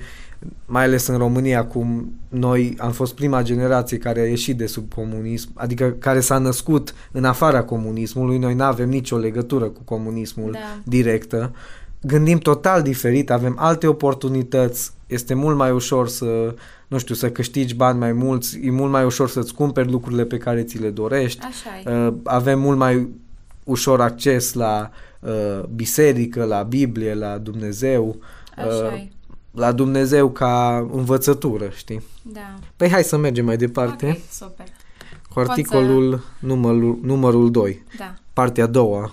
mai 0.66 0.84
ales 0.84 1.06
în 1.06 1.16
România, 1.16 1.64
cum 1.64 2.12
noi 2.28 2.74
am 2.78 2.92
fost 2.92 3.14
prima 3.14 3.42
generație 3.42 3.98
care 3.98 4.20
a 4.20 4.28
ieșit 4.28 4.56
de 4.56 4.66
sub 4.66 4.92
comunism, 4.94 5.50
adică 5.54 5.96
care 5.98 6.20
s-a 6.20 6.38
născut 6.38 6.94
în 7.12 7.24
afara 7.24 7.62
comunismului, 7.62 8.38
noi 8.38 8.54
nu 8.54 8.64
avem 8.64 8.88
nicio 8.88 9.16
legătură 9.16 9.64
cu 9.64 9.80
comunismul 9.84 10.52
da. 10.52 10.80
directă, 10.84 11.54
gândim 12.00 12.38
total 12.38 12.82
diferit, 12.82 13.30
avem 13.30 13.54
alte 13.58 13.86
oportunități, 13.86 14.92
este 15.08 15.34
mult 15.34 15.56
mai 15.56 15.70
ușor 15.70 16.08
să 16.08 16.54
nu 16.88 16.98
știu, 16.98 17.14
să 17.14 17.30
câștigi 17.30 17.74
bani 17.74 17.98
mai 17.98 18.12
mulți, 18.12 18.58
e 18.62 18.70
mult 18.70 18.90
mai 18.90 19.04
ușor 19.04 19.28
să-ți 19.28 19.54
cumperi 19.54 19.90
lucrurile 19.90 20.24
pe 20.24 20.36
care 20.36 20.62
ți 20.62 20.78
le 20.78 20.90
dorești. 20.90 21.44
Așa 21.44 22.06
uh, 22.06 22.14
avem 22.24 22.60
mult 22.60 22.78
mai 22.78 23.08
ușor 23.64 24.00
acces 24.00 24.52
la 24.52 24.90
uh, 25.20 25.62
biserică, 25.74 26.44
la 26.44 26.62
Biblie, 26.62 27.14
la 27.14 27.38
Dumnezeu. 27.38 28.16
Uh, 28.58 29.06
la 29.50 29.72
Dumnezeu 29.72 30.30
ca 30.30 30.86
învățătură, 30.92 31.70
știi? 31.76 32.02
Da. 32.22 32.54
Păi 32.76 32.90
hai 32.90 33.02
să 33.02 33.16
mergem 33.16 33.44
mai 33.44 33.56
departe. 33.56 34.08
Ok, 34.08 34.18
super. 34.30 34.66
Cu 35.32 35.40
articolul 35.40 36.18
să... 36.18 36.46
numărul, 36.46 36.98
numărul 37.02 37.50
2. 37.50 37.84
Da. 37.98 38.14
Partea 38.32 38.64
a 38.64 38.66
doua 38.66 39.12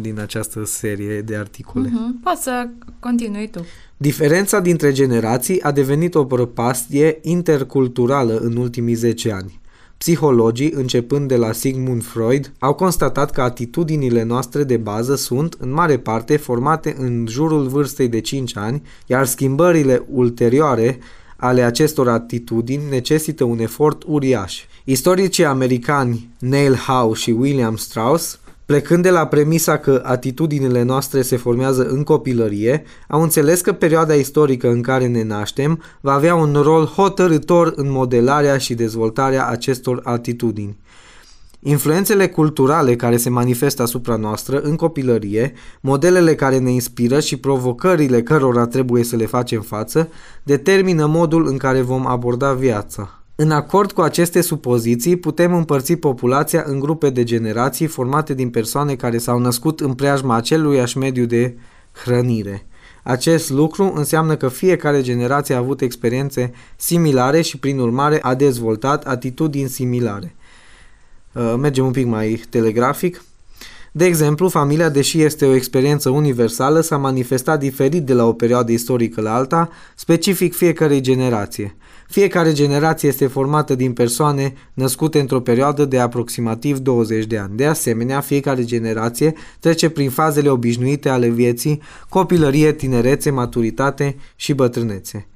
din 0.00 0.20
această 0.20 0.64
serie 0.64 1.20
de 1.20 1.36
articole. 1.36 1.88
Uh-huh. 1.88 2.22
Poți 2.24 2.42
să 2.42 2.68
continui 3.00 3.48
tu. 3.48 3.64
Diferența 3.96 4.60
dintre 4.60 4.92
generații 4.92 5.62
a 5.62 5.72
devenit 5.72 6.14
o 6.14 6.24
prăpastie 6.24 7.18
interculturală 7.22 8.38
în 8.38 8.56
ultimii 8.56 8.94
10 8.94 9.32
ani. 9.32 9.60
Psihologii, 9.98 10.72
începând 10.72 11.28
de 11.28 11.36
la 11.36 11.52
Sigmund 11.52 12.04
Freud, 12.04 12.52
au 12.58 12.74
constatat 12.74 13.30
că 13.30 13.40
atitudinile 13.40 14.22
noastre 14.22 14.64
de 14.64 14.76
bază 14.76 15.14
sunt, 15.14 15.56
în 15.60 15.72
mare 15.72 15.98
parte, 15.98 16.36
formate 16.36 16.94
în 16.98 17.26
jurul 17.28 17.68
vârstei 17.68 18.08
de 18.08 18.20
5 18.20 18.56
ani, 18.56 18.82
iar 19.06 19.26
schimbările 19.26 20.06
ulterioare 20.10 20.98
ale 21.36 21.62
acestor 21.62 22.08
atitudini 22.08 22.82
necesită 22.90 23.44
un 23.44 23.58
efort 23.58 24.02
uriaș. 24.06 24.64
Istoricii 24.84 25.44
americani 25.44 26.28
Neil 26.38 26.74
Howe 26.74 27.14
și 27.14 27.30
William 27.30 27.76
Strauss 27.76 28.40
Plecând 28.68 29.02
de 29.02 29.10
la 29.10 29.26
premisa 29.26 29.78
că 29.78 30.02
atitudinile 30.04 30.82
noastre 30.82 31.22
se 31.22 31.36
formează 31.36 31.86
în 31.86 32.02
copilărie, 32.02 32.84
au 33.08 33.22
înțeles 33.22 33.60
că 33.60 33.72
perioada 33.72 34.14
istorică 34.14 34.68
în 34.68 34.82
care 34.82 35.06
ne 35.06 35.22
naștem 35.22 35.82
va 36.00 36.12
avea 36.12 36.34
un 36.34 36.52
rol 36.62 36.84
hotărător 36.84 37.72
în 37.76 37.90
modelarea 37.90 38.58
și 38.58 38.74
dezvoltarea 38.74 39.46
acestor 39.46 40.00
atitudini. 40.04 40.76
Influențele 41.60 42.28
culturale 42.28 42.96
care 42.96 43.16
se 43.16 43.30
manifestă 43.30 43.82
asupra 43.82 44.16
noastră 44.16 44.60
în 44.60 44.76
copilărie, 44.76 45.52
modelele 45.80 46.34
care 46.34 46.58
ne 46.58 46.70
inspiră 46.70 47.20
și 47.20 47.36
provocările 47.36 48.22
cărora 48.22 48.66
trebuie 48.66 49.04
să 49.04 49.16
le 49.16 49.26
facem 49.26 49.60
față, 49.60 50.08
determină 50.42 51.06
modul 51.06 51.46
în 51.46 51.56
care 51.56 51.80
vom 51.80 52.06
aborda 52.06 52.52
viața. 52.52 53.17
În 53.40 53.50
acord 53.50 53.92
cu 53.92 54.00
aceste 54.00 54.40
supoziții, 54.40 55.16
putem 55.16 55.54
împărți 55.54 55.94
populația 55.94 56.62
în 56.66 56.78
grupe 56.78 57.10
de 57.10 57.24
generații 57.24 57.86
formate 57.86 58.34
din 58.34 58.50
persoane 58.50 58.94
care 58.94 59.18
s-au 59.18 59.38
născut 59.38 59.80
în 59.80 59.94
preajma 59.94 60.34
aceluiași 60.34 60.98
mediu 60.98 61.24
de 61.24 61.56
hrănire. 61.92 62.66
Acest 63.02 63.50
lucru 63.50 63.92
înseamnă 63.94 64.36
că 64.36 64.48
fiecare 64.48 65.02
generație 65.02 65.54
a 65.54 65.58
avut 65.58 65.80
experiențe 65.80 66.52
similare 66.76 67.40
și, 67.40 67.58
prin 67.58 67.78
urmare, 67.78 68.18
a 68.22 68.34
dezvoltat 68.34 69.06
atitudini 69.06 69.68
similare. 69.68 70.34
Uh, 71.32 71.54
mergem 71.58 71.84
un 71.84 71.92
pic 71.92 72.06
mai 72.06 72.42
telegrafic. 72.50 73.24
De 73.92 74.04
exemplu, 74.04 74.48
familia, 74.48 74.88
deși 74.88 75.22
este 75.22 75.46
o 75.46 75.54
experiență 75.54 76.10
universală, 76.10 76.80
s-a 76.80 76.96
manifestat 76.96 77.58
diferit 77.58 78.02
de 78.02 78.12
la 78.12 78.26
o 78.26 78.32
perioadă 78.32 78.72
istorică 78.72 79.20
la 79.20 79.34
alta, 79.34 79.68
specific 79.94 80.54
fiecarei 80.54 81.00
generație. 81.00 81.76
Fiecare 82.08 82.52
generație 82.52 83.08
este 83.08 83.26
formată 83.26 83.74
din 83.74 83.92
persoane 83.92 84.52
născute 84.74 85.20
într-o 85.20 85.40
perioadă 85.40 85.84
de 85.84 85.98
aproximativ 85.98 86.78
20 86.78 87.24
de 87.24 87.38
ani. 87.38 87.56
De 87.56 87.66
asemenea, 87.66 88.20
fiecare 88.20 88.64
generație 88.64 89.34
trece 89.60 89.88
prin 89.88 90.10
fazele 90.10 90.48
obișnuite 90.48 91.08
ale 91.08 91.28
vieții, 91.28 91.82
copilărie, 92.08 92.72
tinerețe, 92.72 93.30
maturitate 93.30 94.16
și 94.36 94.52
bătrânețe. 94.52 95.26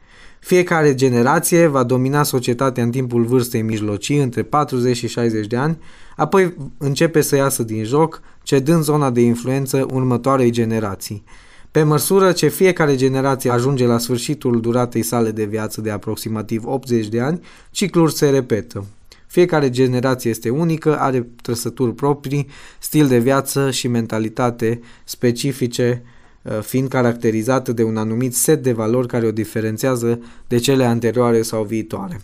Fiecare 0.41 0.95
generație 0.95 1.67
va 1.67 1.83
domina 1.83 2.23
societatea 2.23 2.83
în 2.83 2.91
timpul 2.91 3.25
vârstei 3.25 3.63
mijlocii, 3.63 4.19
între 4.19 4.43
40 4.43 4.97
și 4.97 5.09
60 5.09 5.47
de 5.47 5.57
ani, 5.57 5.79
apoi 6.17 6.55
începe 6.79 7.21
să 7.21 7.37
iasă 7.37 7.63
din 7.63 7.85
joc, 7.85 8.21
cedând 8.43 8.83
zona 8.83 9.11
de 9.11 9.21
influență 9.21 9.87
următoarei 9.93 10.51
generații. 10.51 11.25
Pe 11.71 11.83
măsură 11.83 12.33
ce 12.33 12.49
fiecare 12.49 12.97
generație 12.97 13.51
ajunge 13.51 13.87
la 13.87 13.99
sfârșitul 13.99 14.61
duratei 14.61 15.03
sale 15.03 15.31
de 15.31 15.45
viață 15.45 15.81
de 15.81 15.91
aproximativ 15.91 16.65
80 16.67 17.07
de 17.07 17.21
ani, 17.21 17.41
ciclul 17.71 18.09
se 18.09 18.31
repetă. 18.31 18.85
Fiecare 19.27 19.71
generație 19.71 20.31
este 20.31 20.51
unică, 20.51 20.99
are 20.99 21.27
trăsături 21.43 21.95
proprii, 21.95 22.49
stil 22.79 23.09
de 23.09 23.19
viață 23.19 23.71
și 23.71 23.89
mentalitate 23.89 24.81
specifice, 25.05 26.03
uh, 26.43 26.61
fiind 26.61 26.89
caracterizată 26.89 27.73
de 27.73 27.83
un 27.83 27.97
anumit 27.97 28.37
set 28.37 28.63
de 28.63 28.73
valori 28.73 29.07
care 29.07 29.27
o 29.27 29.33
diferențiază 29.33 30.21
de 30.47 30.59
cele 30.59 30.85
anterioare 30.85 31.43
sau 31.43 31.65
viitoare. 31.65 32.21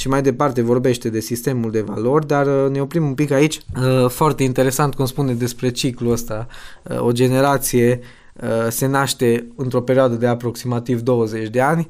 Uh, 0.00 0.06
și 0.06 0.08
mai 0.08 0.22
departe 0.22 0.62
vorbește 0.62 1.08
de 1.08 1.20
sistemul 1.20 1.70
de 1.70 1.80
valori, 1.80 2.26
dar 2.26 2.46
uh, 2.46 2.70
ne 2.70 2.80
oprim 2.80 3.04
un 3.04 3.14
pic 3.14 3.30
aici. 3.30 3.60
Uh, 3.76 4.08
foarte 4.08 4.42
interesant 4.42 4.94
cum 4.94 5.06
spune 5.06 5.32
despre 5.32 5.70
ciclul 5.70 6.12
ăsta. 6.12 6.46
Uh, 6.82 7.00
o 7.00 7.12
generație 7.12 8.00
uh, 8.42 8.66
se 8.68 8.86
naște 8.86 9.46
într-o 9.56 9.80
perioadă 9.80 10.14
de 10.14 10.26
aproximativ 10.26 11.00
20 11.00 11.48
de 11.48 11.60
ani, 11.60 11.88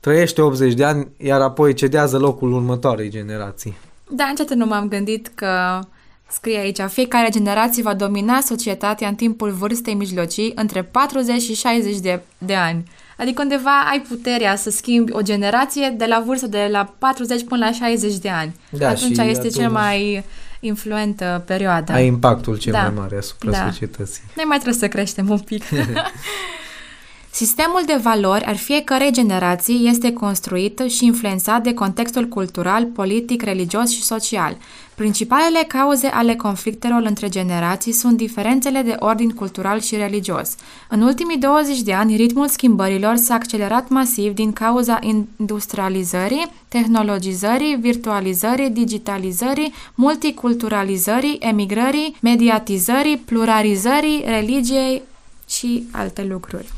trăiește 0.00 0.42
80 0.42 0.74
de 0.74 0.84
ani, 0.84 1.08
iar 1.16 1.40
apoi 1.40 1.74
cedează 1.74 2.18
locul 2.18 2.52
următoarei 2.52 3.08
generații. 3.08 3.76
Da, 4.10 4.26
niciodată 4.28 4.54
nu 4.54 4.66
m-am 4.66 4.88
gândit 4.88 5.30
că 5.34 5.80
scrie 6.28 6.58
aici, 6.58 6.80
fiecare 6.80 7.28
generație 7.30 7.82
va 7.82 7.94
domina 7.94 8.40
societatea 8.40 9.08
în 9.08 9.14
timpul 9.14 9.50
vârstei 9.50 9.94
mijlocii 9.94 10.52
între 10.54 10.82
40 10.82 11.42
și 11.42 11.54
60 11.54 11.98
de, 11.98 12.20
de 12.38 12.54
ani. 12.54 12.84
Adică 13.18 13.42
undeva 13.42 13.84
ai 13.90 14.00
puterea 14.00 14.56
să 14.56 14.70
schimbi 14.70 15.12
o 15.12 15.20
generație 15.22 15.94
de 15.96 16.04
la 16.04 16.22
vârstă 16.26 16.46
de 16.46 16.68
la 16.70 16.94
40 16.98 17.44
până 17.44 17.64
la 17.64 17.72
60 17.72 18.14
de 18.14 18.28
ani. 18.28 18.54
Da, 18.70 18.88
atunci 18.88 19.00
și 19.14 19.20
este 19.20 19.30
atunci- 19.38 19.54
cel 19.54 19.70
mai 19.70 20.24
influentă 20.60 21.42
perioadă. 21.46 21.92
Ai 21.92 22.06
impactul 22.06 22.58
cel 22.58 22.72
Da. 22.72 22.80
mai 22.80 22.92
mare 22.96 23.16
asupra 23.16 23.50
Da. 23.50 23.68
societății. 23.70 24.22
Noi 24.36 24.44
mai 24.44 24.58
trebuie 24.58 24.80
să 24.80 24.88
creștem 24.88 25.30
un 25.30 25.38
pic. 25.38 25.62
Sistemul 27.30 27.82
de 27.86 27.98
valori 28.02 28.44
al 28.44 28.56
fiecărei 28.56 29.12
generații 29.12 29.88
este 29.88 30.12
construit 30.12 30.82
și 30.88 31.04
influențat 31.04 31.62
de 31.62 31.74
contextul 31.74 32.24
cultural, 32.28 32.84
politic, 32.84 33.42
religios 33.42 33.90
și 33.90 34.02
social. 34.02 34.56
Principalele 34.94 35.64
cauze 35.68 36.06
ale 36.06 36.34
conflictelor 36.36 37.02
între 37.02 37.28
generații 37.28 37.92
sunt 37.92 38.16
diferențele 38.16 38.82
de 38.82 38.96
ordin 38.98 39.30
cultural 39.30 39.80
și 39.80 39.96
religios. 39.96 40.54
În 40.88 41.00
ultimii 41.02 41.38
20 41.38 41.80
de 41.80 41.92
ani, 41.92 42.16
ritmul 42.16 42.48
schimbărilor 42.48 43.16
s-a 43.16 43.34
accelerat 43.34 43.88
masiv 43.88 44.34
din 44.34 44.52
cauza 44.52 44.98
industrializării, 45.00 46.46
tehnologizării, 46.68 47.76
virtualizării, 47.76 48.70
digitalizării, 48.70 49.72
multiculturalizării, 49.94 51.38
emigrării, 51.40 52.16
mediatizării, 52.20 53.16
pluralizării, 53.16 54.22
religiei 54.26 55.02
și 55.48 55.86
alte 55.92 56.24
lucruri. 56.24 56.72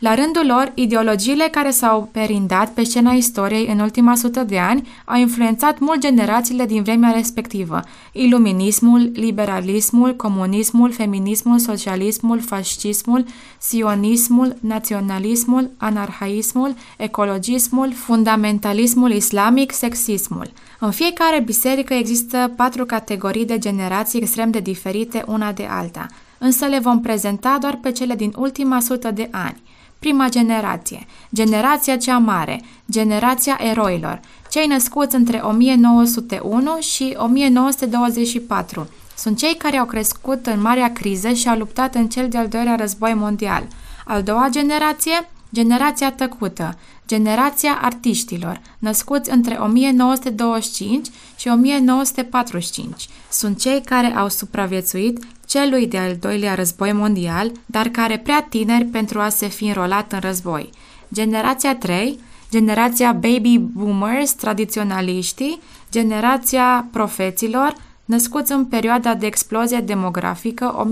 La 0.00 0.14
rândul 0.14 0.46
lor, 0.46 0.72
ideologiile 0.74 1.48
care 1.50 1.70
s-au 1.70 2.08
perindat 2.12 2.72
pe 2.72 2.82
scena 2.82 3.12
istoriei 3.12 3.66
în 3.66 3.78
ultima 3.78 4.14
sută 4.14 4.44
de 4.44 4.58
ani 4.58 4.88
au 5.04 5.18
influențat 5.18 5.78
mult 5.78 6.00
generațiile 6.00 6.66
din 6.66 6.82
vremea 6.82 7.10
respectivă. 7.10 7.80
Iluminismul, 8.12 9.10
liberalismul, 9.14 10.16
comunismul, 10.16 10.92
feminismul, 10.92 11.58
socialismul, 11.58 12.40
fascismul, 12.40 13.24
sionismul, 13.58 14.56
naționalismul, 14.60 15.70
anarhaismul, 15.76 16.74
ecologismul, 16.96 17.92
fundamentalismul 17.92 19.10
islamic, 19.10 19.72
sexismul. 19.72 20.50
În 20.78 20.90
fiecare 20.90 21.40
biserică 21.40 21.94
există 21.94 22.52
patru 22.56 22.84
categorii 22.84 23.46
de 23.46 23.58
generații 23.58 24.20
extrem 24.20 24.50
de 24.50 24.60
diferite 24.60 25.24
una 25.26 25.52
de 25.52 25.66
alta, 25.70 26.06
însă 26.38 26.66
le 26.66 26.78
vom 26.78 27.00
prezenta 27.00 27.56
doar 27.60 27.78
pe 27.82 27.92
cele 27.92 28.14
din 28.14 28.32
ultima 28.36 28.80
sută 28.80 29.10
de 29.10 29.28
ani. 29.30 29.62
Prima 30.00 30.28
generație, 30.28 31.06
generația 31.34 31.96
cea 31.96 32.18
mare, 32.18 32.60
generația 32.90 33.58
eroilor, 33.62 34.20
cei 34.48 34.66
născuți 34.66 35.14
între 35.14 35.38
1901 35.38 36.78
și 36.80 37.14
1924. 37.16 38.88
Sunt 39.16 39.38
cei 39.38 39.54
care 39.54 39.76
au 39.76 39.84
crescut 39.84 40.46
în 40.46 40.60
marea 40.60 40.92
criză 40.92 41.32
și 41.32 41.48
au 41.48 41.58
luptat 41.58 41.94
în 41.94 42.08
cel 42.08 42.28
de-al 42.28 42.48
doilea 42.48 42.74
război 42.74 43.14
mondial. 43.14 43.66
Al 44.04 44.22
doua 44.22 44.46
generație, 44.50 45.30
generația 45.52 46.12
tăcută, 46.12 46.78
generația 47.10 47.78
artiștilor, 47.82 48.60
născuți 48.78 49.30
între 49.30 49.56
1925 49.60 51.08
și 51.36 51.48
1945. 51.48 53.08
Sunt 53.30 53.58
cei 53.60 53.80
care 53.84 54.06
au 54.06 54.28
supraviețuit 54.28 55.24
celui 55.46 55.86
de-al 55.86 56.16
doilea 56.20 56.54
război 56.54 56.92
mondial, 56.92 57.52
dar 57.66 57.88
care 57.88 58.18
prea 58.18 58.46
tineri 58.48 58.84
pentru 58.84 59.20
a 59.20 59.28
se 59.28 59.46
fi 59.46 59.66
înrolat 59.66 60.12
în 60.12 60.18
război. 60.18 60.70
Generația 61.12 61.76
3, 61.76 62.18
generația 62.50 63.12
baby 63.12 63.58
boomers, 63.58 64.32
tradiționaliștii, 64.32 65.60
generația 65.90 66.86
profeților, 66.92 67.74
născuți 68.04 68.52
în 68.52 68.64
perioada 68.64 69.14
de 69.14 69.26
explozie 69.26 69.78
demografică 69.78 70.88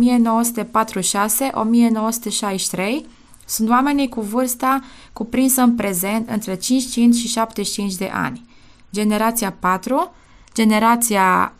1946-1963, 3.02 3.17
sunt 3.48 3.68
oamenii 3.68 4.08
cu 4.08 4.20
vârsta 4.20 4.80
cuprinsă 5.12 5.60
în 5.60 5.74
prezent 5.74 6.28
între 6.28 6.56
55 6.56 7.14
și 7.14 7.28
75 7.28 7.94
de 7.94 8.10
ani. 8.12 8.46
Generația 8.92 9.52
4, 9.52 10.12
generația 10.54 11.52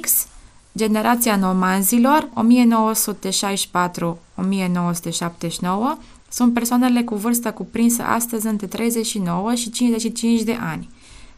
X, 0.00 0.26
generația 0.76 1.36
nomanzilor 1.36 2.28
1964-1979 2.28 2.32
sunt 6.28 6.54
persoanele 6.54 7.02
cu 7.02 7.14
vârstă 7.14 7.52
cuprinsă 7.52 8.02
astăzi 8.02 8.46
între 8.46 8.66
39 8.66 9.54
și 9.54 9.70
55 9.70 10.42
de 10.42 10.58
ani. 10.60 10.88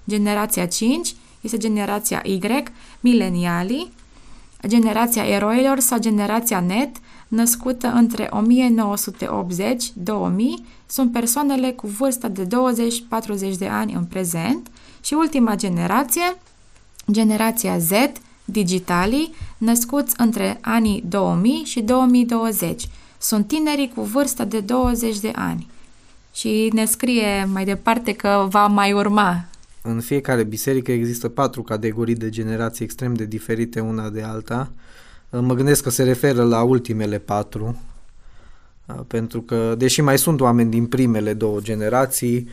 Generația 0.09 0.67
5 0.67 1.15
este 1.41 1.57
generația 1.57 2.23
Y, 2.25 2.39
milenialii, 3.01 3.93
generația 4.67 5.25
eroilor 5.25 5.79
sau 5.79 5.99
generația 5.99 6.61
net, 6.61 6.97
născută 7.33 7.87
între 7.87 8.29
1980-2000, 8.29 8.33
sunt 10.87 11.13
persoanele 11.13 11.71
cu 11.71 11.87
vârstă 11.87 12.29
de 12.29 12.47
20-40 12.47 12.49
de 13.59 13.67
ani 13.67 13.93
în 13.93 14.05
prezent 14.05 14.71
și 15.01 15.15
ultima 15.15 15.55
generație, 15.55 16.37
generația 17.11 17.79
Z, 17.79 17.91
digitalii, 18.45 19.35
născuți 19.59 20.15
între 20.19 20.59
anii 20.61 21.05
2000 21.09 21.63
și 21.65 21.81
2020. 21.81 22.89
Sunt 23.19 23.47
tinerii 23.47 23.93
cu 23.95 24.03
vârstă 24.03 24.45
de 24.45 24.61
20 24.61 25.19
de 25.19 25.31
ani. 25.35 25.69
Și 26.35 26.71
ne 26.73 26.85
scrie 26.85 27.49
mai 27.53 27.65
departe 27.65 28.13
că 28.13 28.47
va 28.51 28.67
mai 28.67 28.93
urma. 28.93 29.45
În 29.83 30.01
fiecare 30.01 30.45
biserică 30.45 30.93
există 30.93 31.29
patru 31.29 31.63
categorii 31.63 32.15
de 32.15 32.29
generații 32.29 32.85
extrem 32.85 33.15
de 33.15 33.25
diferite 33.25 33.81
una 33.81 34.11
de 34.11 34.23
alta. 34.23 34.71
Mă 35.41 35.55
gândesc 35.55 35.83
că 35.83 35.91
se 35.91 36.03
referă 36.03 36.43
la 36.43 36.63
ultimele 36.63 37.19
patru, 37.19 37.81
pentru 39.07 39.41
că, 39.41 39.75
deși 39.79 40.01
mai 40.01 40.19
sunt 40.19 40.41
oameni 40.41 40.71
din 40.71 40.87
primele 40.87 41.35
două 41.35 41.61
generații, 41.61 42.49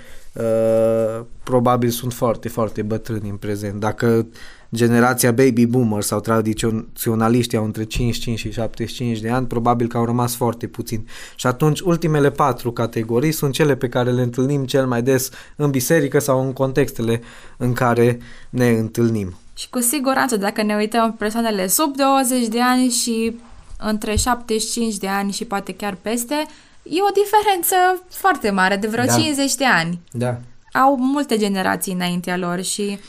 probabil 1.43 1.89
sunt 1.89 2.13
foarte, 2.13 2.49
foarte 2.49 2.81
bătrâni 2.81 3.29
în 3.29 3.35
prezent. 3.35 3.79
Dacă 3.79 4.27
generația 4.73 5.31
baby 5.31 5.65
boomer 5.65 6.01
sau 6.01 6.19
tradiționaliștii 6.19 7.57
au 7.57 7.65
între 7.65 7.83
55 7.83 8.39
și 8.39 8.51
75 8.51 9.19
de 9.19 9.29
ani, 9.29 9.47
probabil 9.47 9.87
că 9.87 9.97
au 9.97 10.05
rămas 10.05 10.35
foarte 10.35 10.67
puțini. 10.67 11.05
Și 11.35 11.47
atunci 11.47 11.79
ultimele 11.79 12.31
patru 12.31 12.71
categorii 12.71 13.31
sunt 13.31 13.53
cele 13.53 13.75
pe 13.75 13.89
care 13.89 14.11
le 14.11 14.21
întâlnim 14.21 14.65
cel 14.65 14.87
mai 14.87 15.01
des 15.01 15.29
în 15.55 15.69
biserică 15.69 16.19
sau 16.19 16.45
în 16.45 16.53
contextele 16.53 17.21
în 17.57 17.73
care 17.73 18.19
ne 18.49 18.69
întâlnim. 18.69 19.35
Și 19.59 19.69
cu 19.69 19.79
siguranță, 19.79 20.37
dacă 20.37 20.61
ne 20.61 20.75
uităm 20.75 21.13
persoanele 21.13 21.67
sub 21.67 21.95
20 21.95 22.47
de 22.47 22.61
ani 22.61 22.89
și 22.89 23.35
între 23.77 24.15
75 24.15 24.95
de 24.95 25.07
ani 25.07 25.31
și 25.31 25.45
poate 25.45 25.75
chiar 25.75 25.97
peste, 26.01 26.35
e 26.83 27.01
o 27.01 27.21
diferență 27.23 27.75
foarte 28.09 28.49
mare, 28.49 28.75
de 28.75 28.87
vreo 28.87 29.05
Da. 29.05 29.13
50 29.13 29.55
de 29.55 29.65
ani. 29.65 29.99
Da. 30.11 30.37
Au 30.73 30.95
multe 30.97 31.37
generații 31.37 31.93
înaintea 31.93 32.37
lor 32.37 32.61
și 32.61 32.99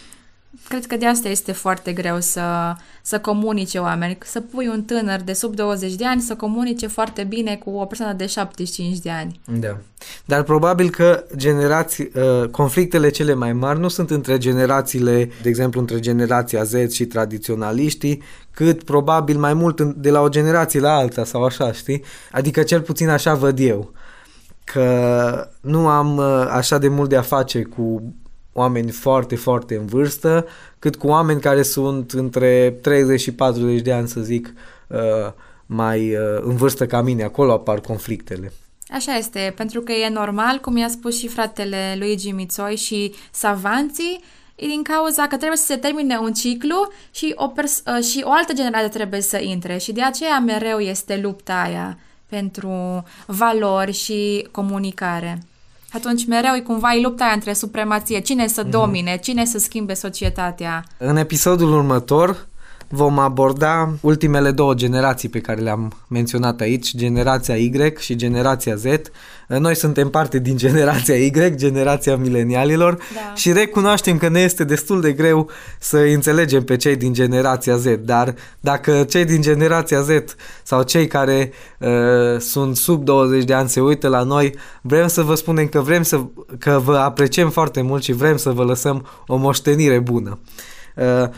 cred 0.69 0.87
că 0.87 0.97
de 0.97 1.07
asta 1.07 1.29
este 1.29 1.53
foarte 1.53 1.93
greu 1.93 2.21
să, 2.21 2.43
să 3.03 3.19
comunice 3.19 3.79
oameni. 3.79 4.19
Să 4.25 4.41
pui 4.41 4.67
un 4.69 4.83
tânăr 4.83 5.21
de 5.21 5.33
sub 5.33 5.55
20 5.55 5.95
de 5.95 6.07
ani 6.07 6.21
să 6.21 6.35
comunice 6.35 6.87
foarte 6.87 7.25
bine 7.25 7.57
cu 7.57 7.71
o 7.71 7.85
persoană 7.85 8.13
de 8.13 8.27
75 8.27 8.99
de 8.99 9.11
ani. 9.11 9.41
Da. 9.61 9.77
Dar 10.25 10.43
probabil 10.43 10.91
că 10.91 11.25
generații, 11.37 12.11
uh, 12.15 12.49
conflictele 12.49 13.11
cele 13.11 13.35
mai 13.35 13.53
mari 13.53 13.79
nu 13.81 13.89
sunt 13.89 14.11
între 14.11 14.39
generațiile, 14.39 15.31
de 15.43 15.49
exemplu, 15.49 15.81
între 15.81 16.01
generația 16.01 16.63
Z 16.63 16.91
și 16.93 17.07
tradiționaliștii, 17.07 18.23
cât 18.51 18.83
probabil 18.85 19.39
mai 19.39 19.55
mult 19.55 19.79
în- 19.81 19.95
de 19.97 20.11
la 20.11 20.21
o 20.21 20.29
generație 20.29 20.81
la 20.81 20.93
alta 20.95 21.25
sau 21.25 21.45
așa, 21.45 21.73
știi? 21.73 22.03
Adică 22.33 22.63
cel 22.63 22.81
puțin 22.81 23.09
așa 23.09 23.35
văd 23.35 23.59
eu. 23.59 23.93
Că 24.65 25.49
nu 25.61 25.89
am 25.89 26.17
uh, 26.17 26.47
așa 26.51 26.79
de 26.79 26.89
mult 26.89 27.09
de 27.09 27.17
a 27.17 27.23
face 27.23 27.63
cu 27.63 28.15
oameni 28.53 28.91
foarte, 28.91 29.37
foarte 29.37 29.77
în 29.77 29.87
vârstă, 29.87 30.47
cât 30.79 30.97
cu 30.97 31.07
oameni 31.07 31.41
care 31.41 31.63
sunt 31.63 32.11
între 32.13 32.79
30 32.83 33.21
și 33.21 33.33
40 33.33 33.81
de 33.81 33.93
ani, 33.93 34.09
să 34.09 34.21
zic, 34.21 34.55
uh, 34.87 34.99
mai 35.67 36.15
uh, 36.15 36.41
în 36.41 36.57
vârstă 36.57 36.87
ca 36.87 37.03
mine. 37.03 37.23
Acolo 37.23 37.53
apar 37.53 37.81
conflictele. 37.81 38.53
Așa 38.91 39.17
este, 39.17 39.53
pentru 39.57 39.81
că 39.81 39.93
e 39.93 40.09
normal, 40.09 40.59
cum 40.59 40.77
i-a 40.77 40.89
spus 40.89 41.19
și 41.19 41.29
fratele 41.29 41.97
Luigi 41.99 42.31
Mițoi 42.31 42.77
și 42.77 43.15
savanții, 43.31 44.21
e 44.55 44.67
din 44.67 44.83
cauza 44.83 45.27
că 45.27 45.37
trebuie 45.37 45.59
să 45.59 45.65
se 45.65 45.77
termine 45.77 46.19
un 46.19 46.33
ciclu 46.33 46.93
și 47.11 47.33
o, 47.37 47.47
pers- 47.47 47.83
uh, 47.97 48.05
și 48.05 48.21
o 48.25 48.31
altă 48.31 48.53
generație 48.53 48.89
trebuie 48.89 49.21
să 49.21 49.39
intre 49.39 49.79
și 49.79 49.93
de 49.93 50.03
aceea 50.03 50.39
mereu 50.39 50.79
este 50.79 51.21
lupta 51.23 51.61
aia 51.61 51.99
pentru 52.27 53.05
valori 53.27 53.93
și 53.93 54.49
comunicare. 54.51 55.39
Atunci 55.93 56.27
mereu 56.27 56.55
e 56.55 56.61
cumva 56.61 56.95
e 56.95 57.01
lupta 57.01 57.25
aia 57.25 57.33
între 57.33 57.53
supremație, 57.53 58.21
cine 58.21 58.47
să 58.47 58.63
domine, 58.63 59.17
cine 59.17 59.45
să 59.45 59.59
schimbe 59.59 59.95
societatea. 59.95 60.85
În 60.99 61.17
episodul 61.17 61.73
următor 61.73 62.49
vom 62.93 63.19
aborda 63.19 63.95
ultimele 64.01 64.51
două 64.51 64.75
generații 64.75 65.29
pe 65.29 65.41
care 65.41 65.61
le-am 65.61 65.93
menționat 66.09 66.61
aici, 66.61 66.97
generația 66.97 67.57
Y 67.57 67.93
și 67.99 68.17
generația 68.17 68.75
Z. 68.75 68.85
Noi 69.47 69.77
suntem 69.77 70.09
parte 70.09 70.39
din 70.39 70.57
generația 70.67 71.15
Y, 71.15 71.55
generația 71.55 72.17
milenialilor 72.17 72.95
da. 72.95 73.35
și 73.35 73.53
recunoaștem 73.53 74.19
că 74.19 74.29
ne 74.29 74.41
este 74.41 74.65
destul 74.65 75.01
de 75.01 75.13
greu 75.13 75.51
să 75.79 75.97
înțelegem 75.97 76.65
pe 76.65 76.77
cei 76.77 76.97
din 76.97 77.13
generația 77.13 77.77
Z, 77.77 77.85
dar 78.01 78.35
dacă 78.61 79.05
cei 79.09 79.25
din 79.25 79.41
generația 79.41 80.01
Z 80.01 80.09
sau 80.63 80.83
cei 80.83 81.07
care 81.07 81.53
uh, 81.79 81.89
sunt 82.39 82.77
sub 82.77 83.05
20 83.05 83.45
de 83.45 83.55
ani 83.55 83.69
se 83.69 83.81
uită 83.81 84.09
la 84.09 84.23
noi, 84.23 84.55
vrem 84.81 85.07
să 85.07 85.23
vă 85.23 85.35
spunem 85.35 85.67
că 85.67 85.81
vrem 85.81 86.03
să 86.03 86.21
că 86.59 86.81
vă 86.85 86.97
apreciem 86.97 87.51
foarte 87.51 87.83
mult 87.83 88.03
și 88.03 88.13
vrem 88.13 88.37
să 88.37 88.51
vă 88.51 88.63
lăsăm 88.63 89.07
o 89.27 89.37
moștenire 89.37 89.99
bună. 89.99 90.39
Uh, 90.97 91.29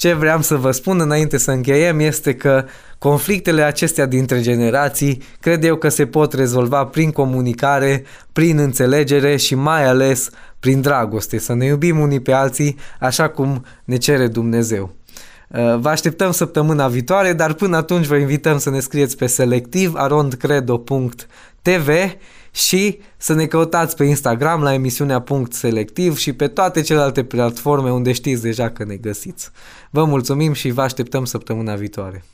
ce 0.00 0.12
vreau 0.12 0.42
să 0.42 0.56
vă 0.56 0.70
spun 0.70 1.00
înainte 1.00 1.38
să 1.38 1.50
încheiem 1.50 1.98
este 1.98 2.34
că 2.34 2.64
conflictele 2.98 3.62
acestea 3.62 4.06
dintre 4.06 4.40
generații 4.40 5.22
cred 5.40 5.64
eu 5.64 5.76
că 5.76 5.88
se 5.88 6.06
pot 6.06 6.32
rezolva 6.32 6.84
prin 6.84 7.10
comunicare, 7.10 8.04
prin 8.32 8.58
înțelegere 8.58 9.36
și 9.36 9.54
mai 9.54 9.86
ales 9.86 10.30
prin 10.60 10.80
dragoste, 10.80 11.38
să 11.38 11.54
ne 11.54 11.64
iubim 11.64 11.98
unii 11.98 12.20
pe 12.20 12.32
alții 12.32 12.76
așa 13.00 13.28
cum 13.28 13.64
ne 13.84 13.96
cere 13.96 14.26
Dumnezeu. 14.26 14.94
Uh, 15.48 15.76
vă 15.78 15.88
așteptăm 15.88 16.30
săptămâna 16.30 16.88
viitoare, 16.88 17.32
dar 17.32 17.52
până 17.52 17.76
atunci 17.76 18.06
vă 18.06 18.16
invităm 18.16 18.58
să 18.58 18.70
ne 18.70 18.80
scrieți 18.80 19.16
pe 19.16 19.26
selectiv.arondcredo.tv 19.26 21.88
și 22.50 22.98
să 23.16 23.34
ne 23.34 23.46
căutați 23.46 23.96
pe 23.96 24.04
Instagram 24.04 24.62
la 24.62 24.74
emisiunea 24.74 25.20
Punct 25.20 25.52
Selectiv 25.52 26.16
și 26.16 26.32
pe 26.32 26.48
toate 26.48 26.80
celelalte 26.80 27.24
platforme 27.24 27.90
unde 27.90 28.12
știți 28.12 28.42
deja 28.42 28.70
că 28.70 28.84
ne 28.84 28.96
găsiți. 28.96 29.50
Vă 29.90 30.04
mulțumim 30.04 30.52
și 30.52 30.70
vă 30.70 30.82
așteptăm 30.82 31.24
săptămâna 31.24 31.74
viitoare. 31.74 32.24